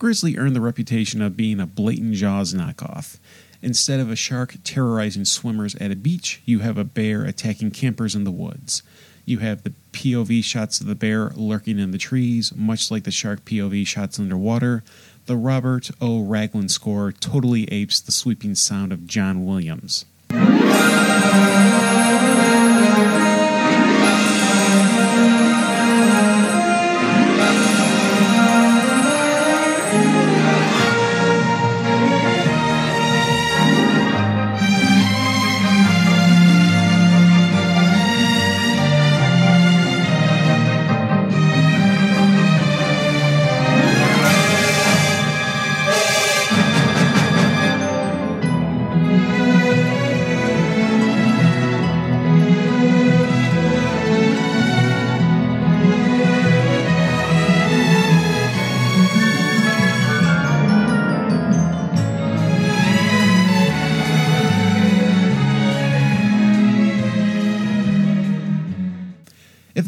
Grizzly 0.00 0.38
earned 0.38 0.56
the 0.56 0.62
reputation 0.62 1.20
of 1.20 1.36
being 1.36 1.60
a 1.60 1.66
blatant 1.66 2.14
Jaws 2.14 2.54
knockoff. 2.54 3.18
Instead 3.60 4.00
of 4.00 4.10
a 4.10 4.16
shark 4.16 4.56
terrorizing 4.64 5.26
swimmers 5.26 5.74
at 5.74 5.90
a 5.90 5.94
beach, 5.94 6.40
you 6.46 6.60
have 6.60 6.78
a 6.78 6.84
bear 6.84 7.22
attacking 7.22 7.70
campers 7.70 8.14
in 8.14 8.24
the 8.24 8.30
woods. 8.30 8.82
You 9.26 9.40
have 9.40 9.62
the 9.62 9.74
POV 9.92 10.42
shots 10.42 10.80
of 10.80 10.86
the 10.86 10.94
bear 10.94 11.32
lurking 11.36 11.78
in 11.78 11.90
the 11.90 11.98
trees, 11.98 12.50
much 12.56 12.90
like 12.90 13.04
the 13.04 13.10
shark 13.10 13.44
POV 13.44 13.86
shots 13.86 14.18
underwater. 14.18 14.82
The 15.26 15.36
Robert 15.36 15.90
O. 16.00 16.22
Ragland 16.22 16.70
score 16.70 17.12
totally 17.12 17.70
apes 17.70 18.00
the 18.00 18.10
sweeping 18.10 18.54
sound 18.54 18.94
of 18.94 19.06
John 19.06 19.44
Williams. 19.44 20.06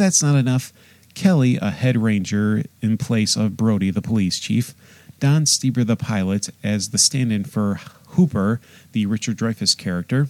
That's 0.03 0.23
not 0.23 0.35
enough, 0.35 0.73
Kelly, 1.15 1.59
a 1.63 1.71
head 1.71 1.97
ranger 1.97 2.65
in 2.81 2.99
place 2.99 3.37
of 3.37 3.57
Brody, 3.57 3.91
the 3.91 4.03
police 4.03 4.41
chief, 4.41 4.75
Don 5.21 5.45
Steber, 5.45 5.87
the 5.87 5.97
pilot, 5.97 6.49
as 6.65 6.91
the 6.91 6.99
stand 6.99 7.33
in 7.33 7.45
for 7.45 7.79
Hooper, 8.09 8.61
the 8.91 9.07
Richard 9.07 9.39
Dreyfuss 9.39 9.79
character, 9.79 10.27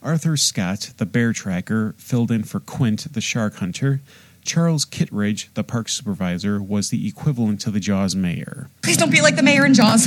Arthur 0.00 0.36
Scott, 0.36 0.92
the 0.98 1.06
bear 1.06 1.32
tracker, 1.32 1.96
filled 1.98 2.30
in 2.30 2.44
for 2.44 2.60
Quint, 2.60 3.12
the 3.12 3.20
shark 3.20 3.56
hunter, 3.56 4.00
Charles 4.44 4.84
Kittredge, 4.84 5.52
the 5.54 5.64
park 5.64 5.88
supervisor, 5.88 6.62
was 6.62 6.90
the 6.90 7.08
equivalent 7.08 7.60
to 7.62 7.70
the 7.72 7.80
Jaws 7.80 8.14
mayor. 8.14 8.70
Please 8.82 8.96
don't 8.96 9.10
be 9.10 9.20
like 9.20 9.34
the 9.34 9.42
mayor 9.42 9.66
in 9.66 9.74
Jaws. 9.74 10.06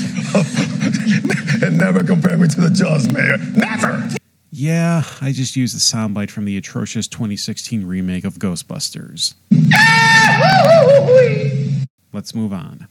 and 1.62 1.78
never 1.78 2.06
compare 2.06 2.38
me 2.38 2.48
to 2.48 2.62
the 2.62 2.70
Jaws 2.70 3.12
mayor. 3.12 3.38
Never! 3.38 4.16
Yeah, 4.51 5.03
I 5.22 5.32
just 5.32 5.56
used 5.56 5.75
the 5.75 5.79
soundbite 5.79 6.32
from 6.32 6.46
the 6.46 6.58
atrocious 6.58 7.08
2016 7.08 7.86
remake 7.86 8.24
of 8.24 8.36
Ghostbusters. 8.36 9.36
Let's 12.13 12.34
move 12.34 12.51
on. 12.51 12.88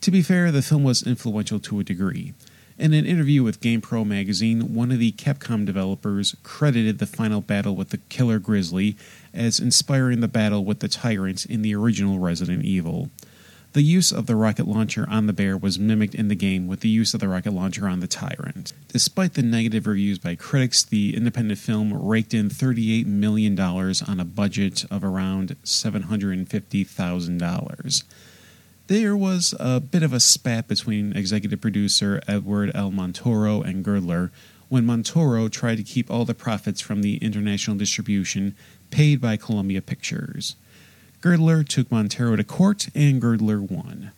To 0.00 0.10
be 0.10 0.22
fair, 0.22 0.50
the 0.50 0.62
film 0.62 0.82
was 0.82 1.06
influential 1.06 1.60
to 1.60 1.80
a 1.80 1.84
degree. 1.84 2.32
In 2.78 2.94
an 2.94 3.04
interview 3.04 3.42
with 3.42 3.60
GamePro 3.60 4.06
magazine, 4.06 4.72
one 4.72 4.90
of 4.90 4.98
the 4.98 5.12
Capcom 5.12 5.66
developers 5.66 6.34
credited 6.42 6.98
the 6.98 7.04
final 7.04 7.42
battle 7.42 7.76
with 7.76 7.90
the 7.90 7.98
Killer 7.98 8.38
Grizzly 8.38 8.96
as 9.34 9.60
inspiring 9.60 10.20
the 10.20 10.28
battle 10.28 10.64
with 10.64 10.80
the 10.80 10.88
Tyrant 10.88 11.44
in 11.44 11.60
the 11.60 11.74
original 11.74 12.18
Resident 12.18 12.64
Evil. 12.64 13.10
The 13.72 13.82
use 13.82 14.10
of 14.10 14.26
the 14.26 14.34
rocket 14.34 14.66
launcher 14.66 15.06
on 15.08 15.28
the 15.28 15.32
bear 15.32 15.56
was 15.56 15.78
mimicked 15.78 16.16
in 16.16 16.26
the 16.26 16.34
game 16.34 16.66
with 16.66 16.80
the 16.80 16.88
use 16.88 17.14
of 17.14 17.20
the 17.20 17.28
rocket 17.28 17.52
launcher 17.52 17.86
on 17.86 18.00
the 18.00 18.08
Tyrant. 18.08 18.72
Despite 18.88 19.34
the 19.34 19.42
negative 19.42 19.86
reviews 19.86 20.18
by 20.18 20.34
critics, 20.34 20.82
the 20.82 21.16
independent 21.16 21.60
film 21.60 21.94
raked 21.94 22.34
in 22.34 22.48
$38 22.48 23.06
million 23.06 23.56
on 23.60 24.18
a 24.18 24.24
budget 24.24 24.84
of 24.90 25.04
around 25.04 25.54
$750,000. 25.62 28.02
There 28.88 29.16
was 29.16 29.54
a 29.60 29.78
bit 29.78 30.02
of 30.02 30.12
a 30.12 30.18
spat 30.18 30.66
between 30.66 31.16
executive 31.16 31.60
producer 31.60 32.20
Edward 32.26 32.72
L. 32.74 32.90
Montoro 32.90 33.64
and 33.64 33.84
Girdler 33.84 34.32
when 34.68 34.84
Montoro 34.84 35.48
tried 35.48 35.76
to 35.76 35.84
keep 35.84 36.10
all 36.10 36.24
the 36.24 36.34
profits 36.34 36.80
from 36.80 37.02
the 37.02 37.18
international 37.18 37.76
distribution 37.76 38.56
paid 38.90 39.20
by 39.20 39.36
Columbia 39.36 39.80
Pictures. 39.80 40.56
Girdler 41.20 41.62
took 41.62 41.90
Montoro 41.90 42.36
to 42.36 42.44
court, 42.44 42.88
and 42.94 43.20
Girdler 43.20 43.60
won. 43.60 44.12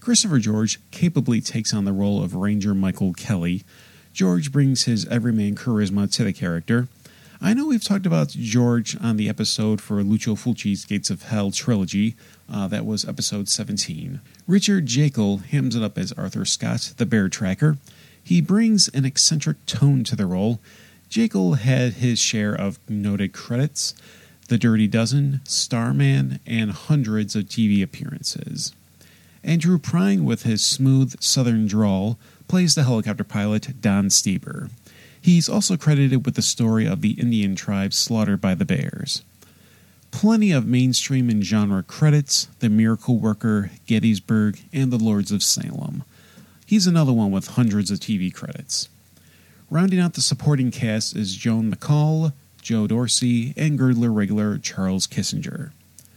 Christopher 0.00 0.38
George 0.38 0.78
capably 0.92 1.40
takes 1.40 1.74
on 1.74 1.84
the 1.84 1.92
role 1.92 2.22
of 2.22 2.36
Ranger 2.36 2.74
Michael 2.74 3.12
Kelly. 3.12 3.64
George 4.12 4.52
brings 4.52 4.84
his 4.84 5.04
everyman 5.08 5.56
charisma 5.56 6.10
to 6.14 6.22
the 6.22 6.32
character. 6.32 6.86
I 7.40 7.52
know 7.52 7.66
we've 7.66 7.82
talked 7.82 8.06
about 8.06 8.28
George 8.28 8.96
on 9.02 9.16
the 9.16 9.28
episode 9.28 9.80
for 9.80 10.02
Lucio 10.02 10.36
Fulci's 10.36 10.84
Gates 10.84 11.10
of 11.10 11.24
Hell 11.24 11.50
trilogy. 11.50 12.14
Uh, 12.50 12.68
that 12.68 12.86
was 12.86 13.04
episode 13.04 13.48
17. 13.48 14.20
Richard 14.46 14.86
Jaeckel 14.86 15.44
hams 15.46 15.74
it 15.74 15.82
up 15.82 15.98
as 15.98 16.12
Arthur 16.12 16.44
Scott, 16.44 16.94
the 16.96 17.04
bear 17.04 17.28
tracker. 17.28 17.76
He 18.22 18.40
brings 18.40 18.88
an 18.88 19.04
eccentric 19.04 19.66
tone 19.66 20.04
to 20.04 20.16
the 20.16 20.26
role. 20.26 20.60
Jaeckel 21.10 21.58
had 21.58 21.94
his 21.94 22.18
share 22.18 22.54
of 22.54 22.78
noted 22.88 23.32
credits. 23.32 23.94
The 24.46 24.58
Dirty 24.58 24.86
Dozen, 24.86 25.40
Starman, 25.44 26.40
and 26.46 26.70
hundreds 26.70 27.34
of 27.34 27.44
TV 27.44 27.82
appearances. 27.82 28.72
Andrew 29.42 29.78
Prine, 29.78 30.24
with 30.24 30.44
his 30.44 30.64
smooth 30.64 31.20
southern 31.20 31.66
drawl, 31.66 32.18
plays 32.48 32.74
the 32.74 32.84
helicopter 32.84 33.24
pilot 33.24 33.80
Don 33.80 34.06
Steber. 34.06 34.70
He's 35.20 35.48
also 35.48 35.76
credited 35.76 36.24
with 36.24 36.36
the 36.36 36.42
story 36.42 36.86
of 36.86 37.00
the 37.00 37.12
Indian 37.12 37.56
tribes 37.56 37.96
slaughtered 37.96 38.40
by 38.40 38.54
the 38.54 38.64
bears. 38.64 39.22
Plenty 40.12 40.52
of 40.52 40.66
mainstream 40.66 41.28
and 41.28 41.44
genre 41.44 41.82
credits 41.82 42.46
The 42.60 42.68
Miracle 42.68 43.18
Worker, 43.18 43.70
Gettysburg, 43.86 44.60
and 44.72 44.92
The 44.92 44.98
Lords 44.98 45.32
of 45.32 45.42
Salem. 45.42 46.04
He's 46.64 46.86
another 46.86 47.12
one 47.12 47.32
with 47.32 47.48
hundreds 47.48 47.90
of 47.90 47.98
TV 47.98 48.32
credits. 48.32 48.88
Rounding 49.70 49.98
out 49.98 50.14
the 50.14 50.20
supporting 50.20 50.70
cast 50.70 51.16
is 51.16 51.34
Joan 51.34 51.74
McCall, 51.74 52.32
Joe 52.66 52.88
Dorsey, 52.88 53.54
and 53.56 53.78
Girdler 53.78 54.12
regular 54.12 54.58
Charles 54.58 55.06
Kissinger. 55.06 55.70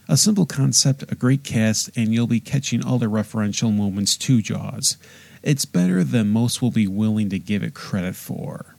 A 0.07 0.17
simple 0.17 0.47
concept, 0.47 1.03
a 1.03 1.13
great 1.13 1.43
cast, 1.43 1.95
and 1.95 2.11
you'll 2.11 2.25
be 2.25 2.39
catching 2.39 2.83
all 2.83 2.97
the 2.97 3.05
referential 3.05 3.71
moments 3.71 4.17
to 4.17 4.41
Jaws. 4.41 4.97
It's 5.43 5.65
better 5.65 6.03
than 6.03 6.29
most 6.29 6.59
will 6.59 6.71
be 6.71 6.87
willing 6.87 7.29
to 7.29 7.37
give 7.37 7.61
it 7.61 7.75
credit 7.75 8.15
for. 8.15 8.73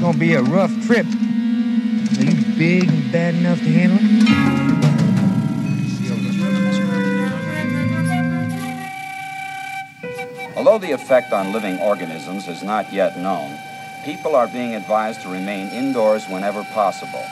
Gonna 0.00 0.16
be 0.16 0.32
a 0.32 0.42
rough 0.42 0.72
trip. 0.86 1.04
Are 1.04 2.24
you 2.24 2.56
big 2.56 2.88
and 2.88 3.12
bad 3.12 3.34
enough 3.34 3.58
to 3.58 3.68
handle 3.70 3.98
it? 4.00 4.38
Although 10.56 10.78
the 10.78 10.92
effect 10.92 11.34
on 11.34 11.52
living 11.52 11.78
organisms 11.78 12.48
is 12.48 12.62
not 12.62 12.90
yet 12.90 13.18
known, 13.18 13.54
people 14.08 14.34
are 14.34 14.48
being 14.48 14.74
advised 14.74 15.20
to 15.20 15.28
remain 15.28 15.68
indoors 15.68 16.26
whenever 16.30 16.64
possible, 16.72 17.22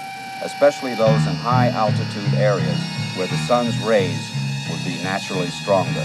especially 0.43 0.95
those 0.95 1.27
in 1.27 1.35
high 1.35 1.69
altitude 1.69 2.35
areas 2.35 2.79
where 3.17 3.27
the 3.27 3.37
sun's 3.49 3.79
rays 3.79 4.31
would 4.69 4.85
be 4.85 5.03
naturally 5.03 5.47
stronger. 5.47 6.05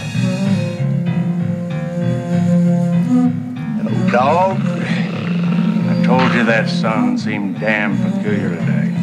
Dog. 4.13 4.62
I 4.62 6.03
told 6.05 6.34
you 6.34 6.45
that 6.45 6.69
sun 6.69 7.17
seemed 7.17 7.60
damn 7.60 7.97
peculiar 8.13 8.51
today. 8.51 8.95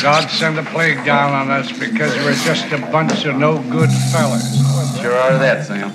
God 0.00 0.30
sent 0.30 0.60
a 0.60 0.62
plague 0.70 1.04
down 1.04 1.32
on 1.32 1.50
us 1.50 1.72
because 1.76 2.14
we're 2.18 2.34
just 2.34 2.70
a 2.70 2.78
bunch 2.92 3.24
of 3.24 3.34
no 3.34 3.58
good 3.68 3.90
fellas. 4.12 4.73
Sure 5.04 5.12
are 5.12 5.36
that, 5.36 5.66
Sam. 5.66 5.92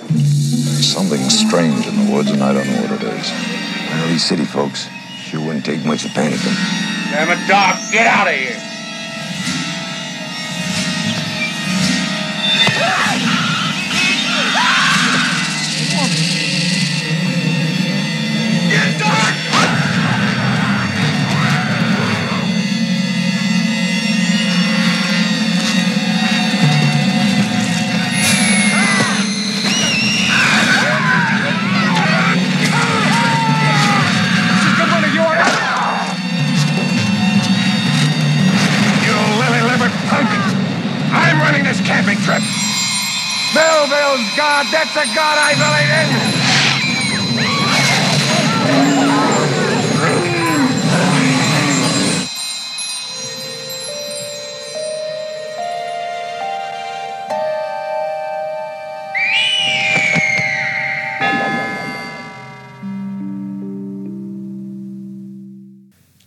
Something 0.85 1.27
strange 1.31 1.87
in 1.87 2.05
the 2.05 2.13
woods, 2.13 2.29
and 2.29 2.43
I 2.43 2.53
don't 2.53 2.67
know 2.67 2.81
what 2.83 2.91
it 2.91 3.01
is. 3.01 3.31
I 3.33 3.97
know 3.97 4.07
these 4.07 4.23
city 4.23 4.45
folks 4.45 4.87
sure 5.17 5.39
wouldn't 5.39 5.65
take 5.65 5.83
much 5.83 6.03
to 6.03 6.09
panic 6.09 6.39
them. 6.41 6.53
Damn 7.09 7.31
it, 7.33 7.47
Doc, 7.47 7.79
get 7.91 8.05
out 8.05 8.27
of 8.27 8.35
here. 8.35 8.68
God. 44.39 44.67
That's 44.71 44.95
a 44.95 45.05
God 45.13 45.37
I 45.37 45.53
believe 45.59 45.89
in. 45.89 46.29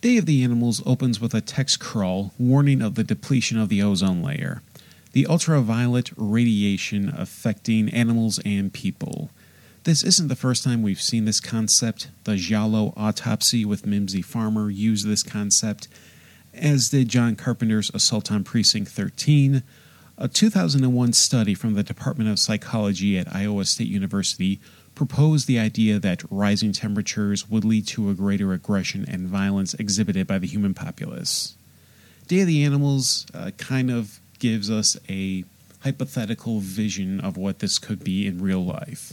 Day 0.03 0.19
of 0.19 0.27
the 0.27 0.45
Animals 0.45 0.83
opens 0.85 1.19
with 1.19 1.33
a 1.33 1.41
text 1.41 1.81
crawl 1.81 2.35
warning 2.39 2.83
of 2.83 2.95
the 2.95 3.05
depletion 3.05 3.59
of 3.59 3.71
the 3.71 3.83
ozone 3.83 4.23
layer 4.23 4.61
the 5.13 5.27
ultraviolet 5.27 6.11
radiation 6.17 7.13
affecting 7.17 7.89
animals 7.91 8.41
and 8.45 8.73
people. 8.73 9.31
This 9.85 10.03
isn't 10.05 10.29
the 10.29 10.37
first 10.37 10.63
time 10.63 10.83
we've 10.83 11.01
seen 11.01 11.25
this 11.25 11.41
concept. 11.41 12.09
The 12.25 12.37
Giallo 12.37 12.95
autopsy 12.97 13.65
with 13.65 13.87
Mimsy 13.87 14.23
Farmer 14.23 14.71
used 14.71 15.07
this 15.07 15.23
concept, 15.23 15.89
as 16.55 16.91
did 16.91 17.09
John 17.09 17.35
Carpenter's 17.35 17.91
Assault 17.93 18.31
on 18.31 18.45
Precinct 18.45 18.91
13. 18.91 19.63
A 20.19 20.29
2001 20.29 21.15
study 21.15 21.55
from 21.55 21.75
the 21.75 21.83
Department 21.83 22.31
of 22.31 22.39
Psychology 22.39 23.19
at 23.19 23.35
Iowa 23.35 23.65
State 23.65 23.89
University 23.89 24.61
proposed 24.95 25.49
the 25.49 25.59
idea 25.59 25.99
that 25.99 26.23
rising 26.31 26.73
temperatures 26.73 27.49
would 27.49 27.65
lead 27.65 27.87
to 27.89 28.09
a 28.09 28.15
greater 28.15 28.53
aggression 28.53 29.05
and 29.09 29.27
violence 29.27 29.75
exhibited 29.75 30.27
by 30.27 30.39
the 30.39 30.47
human 30.47 30.75
populace. 30.75 31.57
Day 32.29 32.41
of 32.41 32.47
the 32.47 32.63
Animals 32.63 33.27
uh, 33.35 33.51
kind 33.57 33.91
of 33.91 34.21
gives 34.43 34.69
us 34.69 34.97
a 35.09 35.45
hypothetical 35.85 36.59
vision 36.59 37.21
of 37.21 37.37
what 37.37 37.61
this 37.61 37.79
could 37.79 38.03
be 38.03 38.27
in 38.27 38.43
real 38.43 38.65
life. 38.65 39.13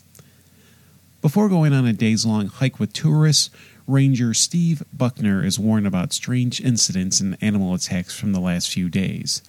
Before 1.22 1.48
going 1.48 1.72
on 1.72 1.86
a 1.86 1.94
days 1.94 2.26
long 2.26 2.48
hike 2.48 2.80
with 2.80 2.94
tourists, 2.94 3.52
Ranger 3.86 4.34
Steve 4.34 4.82
Buckner 4.92 5.46
is 5.46 5.60
warned 5.60 5.86
about 5.86 6.14
strange 6.14 6.60
incidents 6.60 7.20
and 7.20 7.38
animal 7.42 7.76
attacks 7.76 8.20
from 8.20 8.34
the 8.34 8.40
last 8.40 8.72
few 8.72 8.90
days. 8.90 9.44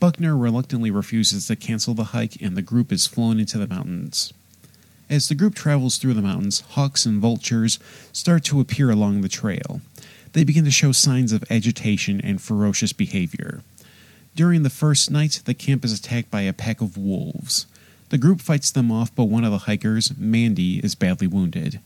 Buckner 0.00 0.36
reluctantly 0.36 0.90
refuses 0.90 1.46
to 1.46 1.54
cancel 1.54 1.94
the 1.94 2.10
hike, 2.10 2.42
and 2.42 2.56
the 2.56 2.62
group 2.62 2.90
is 2.90 3.06
flown 3.06 3.38
into 3.38 3.56
the 3.56 3.68
mountains. 3.68 4.32
As 5.08 5.28
the 5.28 5.36
group 5.36 5.54
travels 5.54 5.98
through 5.98 6.14
the 6.14 6.22
mountains, 6.22 6.62
hawks 6.70 7.06
and 7.06 7.20
vultures 7.20 7.78
start 8.12 8.42
to 8.46 8.58
appear 8.58 8.90
along 8.90 9.20
the 9.20 9.28
trail. 9.28 9.80
They 10.32 10.42
begin 10.42 10.64
to 10.64 10.72
show 10.72 10.90
signs 10.90 11.32
of 11.32 11.44
agitation 11.48 12.20
and 12.20 12.42
ferocious 12.42 12.92
behavior. 12.92 13.62
During 14.34 14.62
the 14.62 14.70
first 14.70 15.10
night, 15.10 15.42
the 15.44 15.54
camp 15.54 15.84
is 15.84 15.92
attacked 15.92 16.30
by 16.30 16.42
a 16.42 16.52
pack 16.52 16.80
of 16.80 16.96
wolves. 16.96 17.66
The 18.10 18.18
group 18.18 18.40
fights 18.40 18.70
them 18.70 18.90
off, 18.90 19.14
but 19.14 19.24
one 19.24 19.44
of 19.44 19.52
the 19.52 19.58
hikers, 19.58 20.16
Mandy, 20.16 20.78
is 20.78 20.94
badly 20.94 21.26
wounded. 21.26 21.80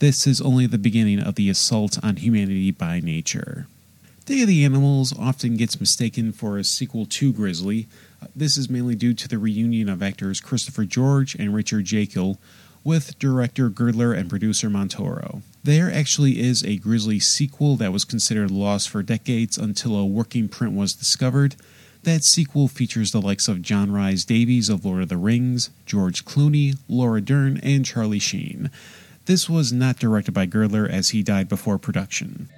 This 0.00 0.26
is 0.26 0.40
only 0.40 0.66
the 0.66 0.78
beginning 0.78 1.20
of 1.20 1.36
the 1.36 1.48
assault 1.48 1.98
on 2.02 2.16
humanity 2.16 2.70
by 2.70 3.00
nature. 3.00 3.66
Day 4.26 4.42
of 4.42 4.48
the 4.48 4.64
Animals 4.64 5.12
often 5.18 5.56
gets 5.56 5.78
mistaken 5.78 6.32
for 6.32 6.56
a 6.56 6.64
sequel 6.64 7.06
to 7.06 7.32
Grizzly. 7.32 7.86
Uh, 8.22 8.26
this 8.34 8.56
is 8.56 8.70
mainly 8.70 8.94
due 8.94 9.14
to 9.14 9.28
the 9.28 9.38
reunion 9.38 9.88
of 9.88 10.02
actors 10.02 10.40
Christopher 10.40 10.84
George 10.84 11.34
and 11.34 11.54
Richard 11.54 11.84
Jaeckel 11.84 12.38
with 12.82 13.18
director 13.18 13.68
Girdler 13.68 14.12
and 14.12 14.30
producer 14.30 14.68
Montoro. 14.68 15.42
There 15.62 15.92
actually 15.92 16.40
is 16.40 16.62
a 16.62 16.76
Grizzly 16.76 17.18
sequel 17.18 17.76
that 17.76 17.92
was 17.92 18.04
considered 18.04 18.50
lost 18.50 18.88
for 18.88 19.02
decades 19.02 19.58
until 19.58 19.96
a 19.96 20.04
working 20.04 20.48
print 20.48 20.74
was 20.74 20.94
discovered. 20.94 21.56
That 22.04 22.22
sequel 22.22 22.68
features 22.68 23.12
the 23.12 23.20
likes 23.22 23.48
of 23.48 23.62
John 23.62 23.90
Rhys 23.90 24.26
Davies 24.26 24.68
of 24.68 24.84
Lord 24.84 25.04
of 25.04 25.08
the 25.08 25.16
Rings, 25.16 25.70
George 25.86 26.26
Clooney, 26.26 26.76
Laura 26.86 27.22
Dern, 27.22 27.56
and 27.62 27.82
Charlie 27.82 28.18
Sheen. 28.18 28.70
This 29.24 29.48
was 29.48 29.72
not 29.72 29.98
directed 29.98 30.32
by 30.32 30.44
Girdler 30.44 30.86
as 30.86 31.10
he 31.10 31.22
died 31.22 31.48
before 31.48 31.78
production. 31.78 32.50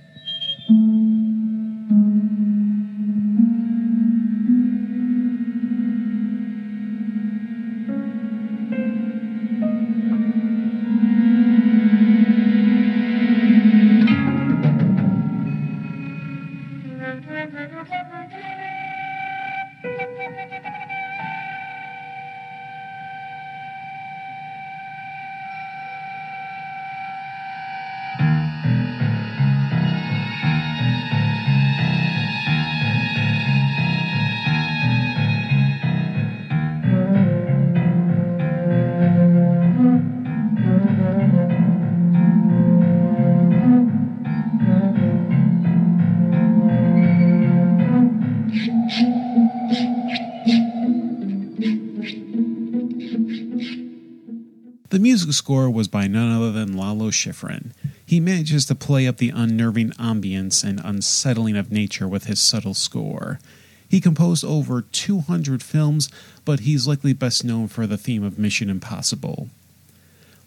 Music 55.27 55.39
score 55.39 55.69
was 55.69 55.89
by 55.89 56.07
none 56.07 56.31
other 56.31 56.53
than 56.53 56.77
Lalo 56.77 57.11
Schifrin. 57.11 57.73
He 58.05 58.21
manages 58.21 58.65
to 58.67 58.77
play 58.77 59.09
up 59.09 59.17
the 59.17 59.31
unnerving 59.31 59.91
ambience 59.99 60.63
and 60.63 60.81
unsettling 60.85 61.57
of 61.57 61.73
nature 61.73 62.07
with 62.07 62.27
his 62.27 62.39
subtle 62.39 62.75
score. 62.75 63.41
He 63.89 64.01
composed 64.01 64.45
over 64.45 64.83
200 64.83 65.65
films, 65.65 66.09
but 66.45 66.61
he's 66.61 66.87
likely 66.87 67.13
best 67.13 67.45
known 67.45 67.67
for 67.67 67.89
the 67.89 67.97
theme 67.97 68.23
of 68.23 68.39
Mission 68.39 68.71
Impossible. 68.71 69.49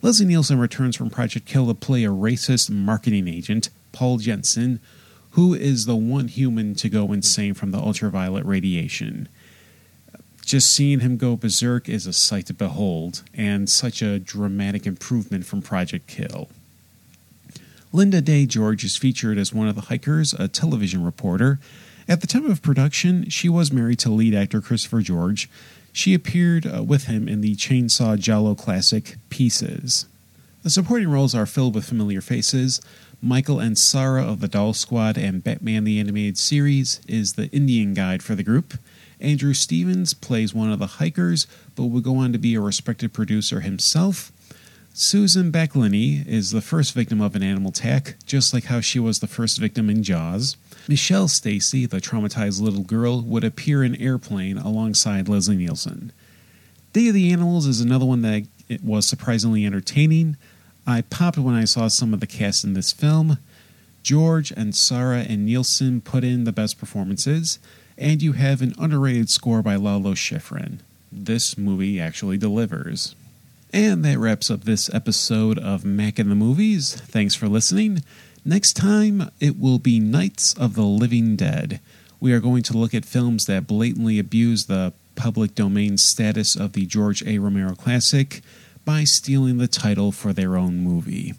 Leslie 0.02 0.26
Nielsen 0.26 0.58
returns 0.58 0.96
from 0.96 1.10
Project 1.10 1.46
Kill 1.46 1.68
to 1.68 1.74
play 1.74 2.06
a 2.06 2.10
racist 2.10 2.70
marketing 2.70 3.28
agent, 3.28 3.68
Paul 3.92 4.18
Jensen, 4.20 4.80
who 5.32 5.54
is 5.54 5.88
the 5.88 5.98
one 5.98 6.30
human 6.30 6.74
to 6.76 6.88
go 6.88 7.12
insane 7.12 7.54
from 7.54 7.72
the 7.72 7.80
ultraviolet 7.80 8.46
radiation. 8.46 9.28
Just 10.46 10.74
seeing 10.74 11.02
him 11.02 11.18
go 11.18 11.36
berserk 11.36 11.88
is 11.88 12.08
a 12.08 12.14
sight 12.14 12.48
to 12.48 12.54
behold, 12.54 13.24
and 13.34 13.70
such 13.70 14.02
a 14.02 14.20
dramatic 14.20 14.88
improvement 14.88 15.46
from 15.46 15.62
Project 15.62 16.08
Kill. 16.08 16.50
Linda 17.92 18.22
Day 18.22 18.46
George 18.46 18.84
is 18.84 18.98
featured 18.98 19.38
as 19.38 19.54
one 19.54 19.68
of 19.68 19.76
the 19.76 19.82
hikers, 19.82 20.34
a 20.34 20.48
television 20.48 21.04
reporter. 21.04 21.60
At 22.08 22.22
the 22.22 22.28
time 22.28 22.46
of 22.46 22.62
production, 22.62 23.30
she 23.30 23.50
was 23.50 23.72
married 23.72 24.00
to 24.00 24.10
lead 24.10 24.36
actor 24.36 24.62
Christopher 24.62 25.02
George. 25.02 25.50
She 25.92 26.14
appeared 26.14 26.66
uh, 26.66 26.84
with 26.84 27.06
him 27.06 27.28
in 27.28 27.42
the 27.42 27.56
Chainsaw 27.56 28.18
Giallo 28.20 28.56
classic 28.56 29.18
Pieces. 29.30 30.06
The 30.64 30.70
supporting 30.70 31.10
roles 31.10 31.34
are 31.34 31.46
filled 31.46 31.74
with 31.74 31.86
familiar 31.86 32.22
faces. 32.22 32.82
Michael 33.22 33.58
Ansara 33.58 34.28
of 34.28 34.40
the 34.40 34.48
Doll 34.48 34.74
Squad 34.74 35.18
and 35.18 35.44
Batman 35.44 35.84
the 35.84 36.00
Animated 36.00 36.38
Series 36.38 37.02
is 37.08 37.34
the 37.34 37.48
Indian 37.52 37.94
guide 37.94 38.22
for 38.22 38.36
the 38.36 38.44
group. 38.44 38.76
Andrew 39.20 39.54
Stevens 39.54 40.14
plays 40.14 40.54
one 40.54 40.72
of 40.72 40.80
the 40.80 40.88
hikers, 40.88 41.46
but 41.76 41.86
will 41.86 42.02
go 42.02 42.18
on 42.18 42.32
to 42.32 42.38
be 42.38 42.56
a 42.56 42.62
respected 42.62 43.14
producer 43.14 43.60
himself. 43.60 44.32
Susan 44.94 45.52
Backlinie 45.52 46.26
is 46.28 46.52
the 46.52 46.62
first 46.62 46.94
victim 46.94 47.22
of 47.22 47.36
an 47.36 47.44
animal 47.44 47.70
attack, 47.70 48.16
just 48.26 48.54
like 48.54 48.66
how 48.66 48.82
she 48.82 49.00
was 49.00 49.20
the 49.20 49.28
first 49.28 49.60
victim 49.60 49.90
in 49.90 50.04
Jaws. 50.04 50.58
Michelle 50.88 51.28
Stacy, 51.28 51.86
the 51.86 52.02
traumatized 52.02 52.60
little 52.62 52.84
girl, 52.84 53.22
would 53.22 53.44
appear 53.44 53.84
in 53.84 53.96
Airplane 53.96 54.58
alongside 54.58 55.30
Leslie 55.30 55.56
Nielsen. 55.56 56.12
Day 56.92 57.10
of 57.10 57.14
the 57.14 57.32
Animals 57.32 57.68
is 57.68 57.82
another 57.82 58.06
one 58.06 58.24
that 58.24 58.48
it 58.68 58.84
was 58.84 59.06
surprisingly 59.06 59.66
entertaining. 59.66 60.38
I 60.88 61.02
popped 61.02 61.38
when 61.38 61.56
I 61.56 61.66
saw 61.66 61.88
some 61.88 62.14
of 62.14 62.20
the 62.20 62.28
cast 62.28 62.64
in 62.64 62.74
this 62.74 62.92
film. 62.92 63.38
George 64.02 64.50
Ansara 64.56 65.30
and 65.30 65.46
Nielsen 65.46 66.02
put 66.02 66.24
in 66.24 66.46
the 66.46 66.52
best 66.52 66.80
performances 66.80 67.60
and 68.00 68.24
you 68.24 68.32
have 68.32 68.62
an 68.62 68.74
underrated 68.80 69.30
score 69.30 69.62
by 69.62 69.76
Lalo 69.76 70.14
Schifrin. 70.14 70.80
This 71.12 71.58
movie 71.58 72.00
actually 72.00 72.38
delivers. 72.38 73.14
And 73.74 74.04
that 74.06 74.18
wraps 74.18 74.50
up 74.50 74.64
this 74.64 74.92
episode 74.94 75.60
of 75.60 75.86
Mac 75.86 76.18
in 76.18 76.30
the 76.30 76.36
Movies. 76.36 76.96
Thanks 76.96 77.36
for 77.36 77.48
listening. 77.48 78.02
Next 78.46 78.74
time, 78.74 79.30
it 79.40 79.60
will 79.60 79.78
be 79.78 80.00
Knights 80.00 80.54
of 80.54 80.74
the 80.74 80.84
Living 80.84 81.36
Dead. 81.36 81.82
We 82.22 82.32
are 82.32 82.40
going 82.40 82.64
to 82.64 82.78
look 82.78 82.94
at 82.94 83.06
films 83.06 83.46
that 83.46 83.68
blatantly 83.68 84.18
abuse 84.18 84.66
the 84.66 84.94
public 85.16 85.54
domain 85.54 85.98
status 85.98 86.56
of 86.56 86.74
the 86.74 86.86
George 86.86 87.22
A. 87.24 87.38
Romero 87.38 87.76
classic 87.76 88.42
by 88.86 89.04
stealing 89.04 89.58
the 89.58 89.68
title 89.68 90.12
for 90.12 90.32
their 90.32 90.56
own 90.56 90.80
movie. 90.80 91.34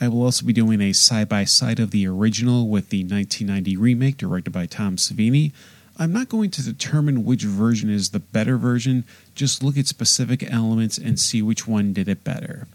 I 0.00 0.08
will 0.08 0.22
also 0.22 0.46
be 0.46 0.52
doing 0.52 0.80
a 0.80 0.92
side 0.92 1.28
by 1.28 1.44
side 1.44 1.80
of 1.80 1.90
the 1.90 2.06
original 2.06 2.68
with 2.68 2.90
the 2.90 3.02
1990 3.02 3.76
remake 3.76 4.16
directed 4.16 4.52
by 4.52 4.66
Tom 4.66 4.96
Savini. 4.96 5.52
I'm 5.98 6.12
not 6.12 6.28
going 6.28 6.50
to 6.50 6.62
determine 6.62 7.24
which 7.24 7.42
version 7.42 7.88
is 7.88 8.10
the 8.10 8.18
better 8.20 8.58
version, 8.58 9.04
just 9.34 9.62
look 9.62 9.78
at 9.78 9.86
specific 9.86 10.42
elements 10.52 10.98
and 10.98 11.18
see 11.18 11.40
which 11.40 11.66
one 11.66 11.94
did 11.94 12.06
it 12.06 12.22
better. 12.22 12.66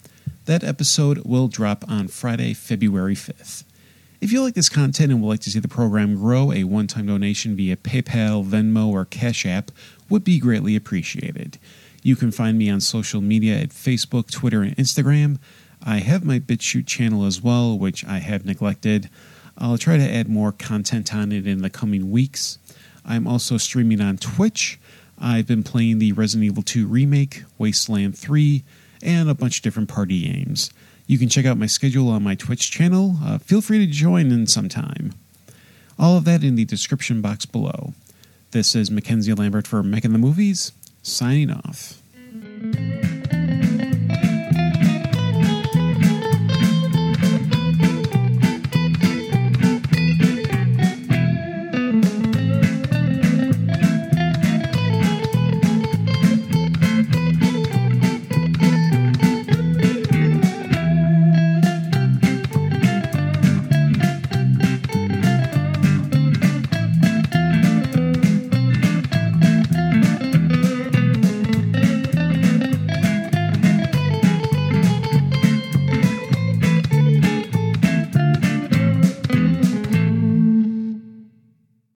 That 0.46 0.64
episode 0.64 1.20
will 1.20 1.48
drop 1.48 1.86
on 1.88 2.08
Friday, 2.08 2.56
February 2.56 3.14
5th. 3.14 3.64
If 4.22 4.32
you 4.32 4.42
like 4.42 4.56
this 4.56 4.70
content 4.70 5.12
and 5.12 5.22
would 5.22 5.30
like 5.30 5.40
to 5.42 5.52
see 5.52 5.60
the 5.60 5.68
program 5.68 6.16
grow, 6.16 6.52
a 6.52 6.64
one 6.64 6.88
time 6.88 7.06
donation 7.06 7.56
via 7.56 7.76
PayPal, 7.76 8.44
Venmo, 8.44 8.88
or 8.88 9.06
Cash 9.06 9.46
App 9.46 9.70
would 10.10 10.24
be 10.24 10.40
greatly 10.40 10.76
appreciated. 10.76 11.60
You 12.02 12.16
can 12.16 12.32
find 12.32 12.58
me 12.58 12.72
on 12.72 12.82
social 12.82 13.22
media 13.22 13.60
at 13.60 13.70
Facebook, 13.70 14.32
Twitter, 14.32 14.64
and 14.64 14.76
Instagram. 14.78 15.38
I 15.84 15.98
have 15.98 16.26
my 16.26 16.40
BitChute 16.40 16.88
channel 16.88 17.26
as 17.26 17.42
well, 17.42 17.78
which 17.78 18.04
I 18.04 18.18
have 18.18 18.46
neglected. 18.46 19.10
I'll 19.58 19.78
try 19.78 19.98
to 19.98 20.04
add 20.04 20.28
more 20.28 20.52
content 20.52 21.14
on 21.14 21.32
it 21.32 21.46
in 21.46 21.62
the 21.62 21.70
coming 21.70 22.10
weeks. 22.10 22.58
I'm 23.06 23.28
also 23.28 23.58
streaming 23.58 24.02
on 24.02 24.18
Twitch. 24.18 24.80
I've 25.20 25.48
been 25.48 25.64
playing 25.64 26.00
the 26.00 26.14
Resident 26.14 26.46
Evil 26.46 26.64
2 26.64 26.88
Remake, 26.88 27.44
Wasteland 27.58 28.18
3, 28.18 28.64
and 29.04 29.30
a 29.30 29.36
bunch 29.36 29.58
of 29.58 29.64
different 29.64 29.90
party 29.90 30.22
games. 30.22 30.72
You 31.08 31.18
can 31.18 31.30
check 31.30 31.46
out 31.46 31.58
my 31.58 31.66
schedule 31.66 32.10
on 32.10 32.24
my 32.24 32.36
Twitch 32.36 32.72
channel. 32.72 33.18
Uh, 33.24 33.38
feel 33.38 33.62
free 33.62 33.80
to 33.80 33.92
join 33.92 34.32
in 34.32 34.48
sometime. 34.48 35.14
All 36.00 36.18
of 36.18 36.26
that 36.26 36.44
in 36.44 36.56
the 36.56 36.66
description 36.66 37.22
box 37.22 37.46
below. 37.46 37.94
This 38.52 38.76
is 38.76 38.90
Mackenzie 38.90 39.34
Lambert 39.34 39.68
for 39.68 39.84
Mac 39.84 40.06
in 40.06 40.14
the 40.14 40.20
Movies, 40.20 40.72
signing 41.04 41.52
off. 41.52 42.02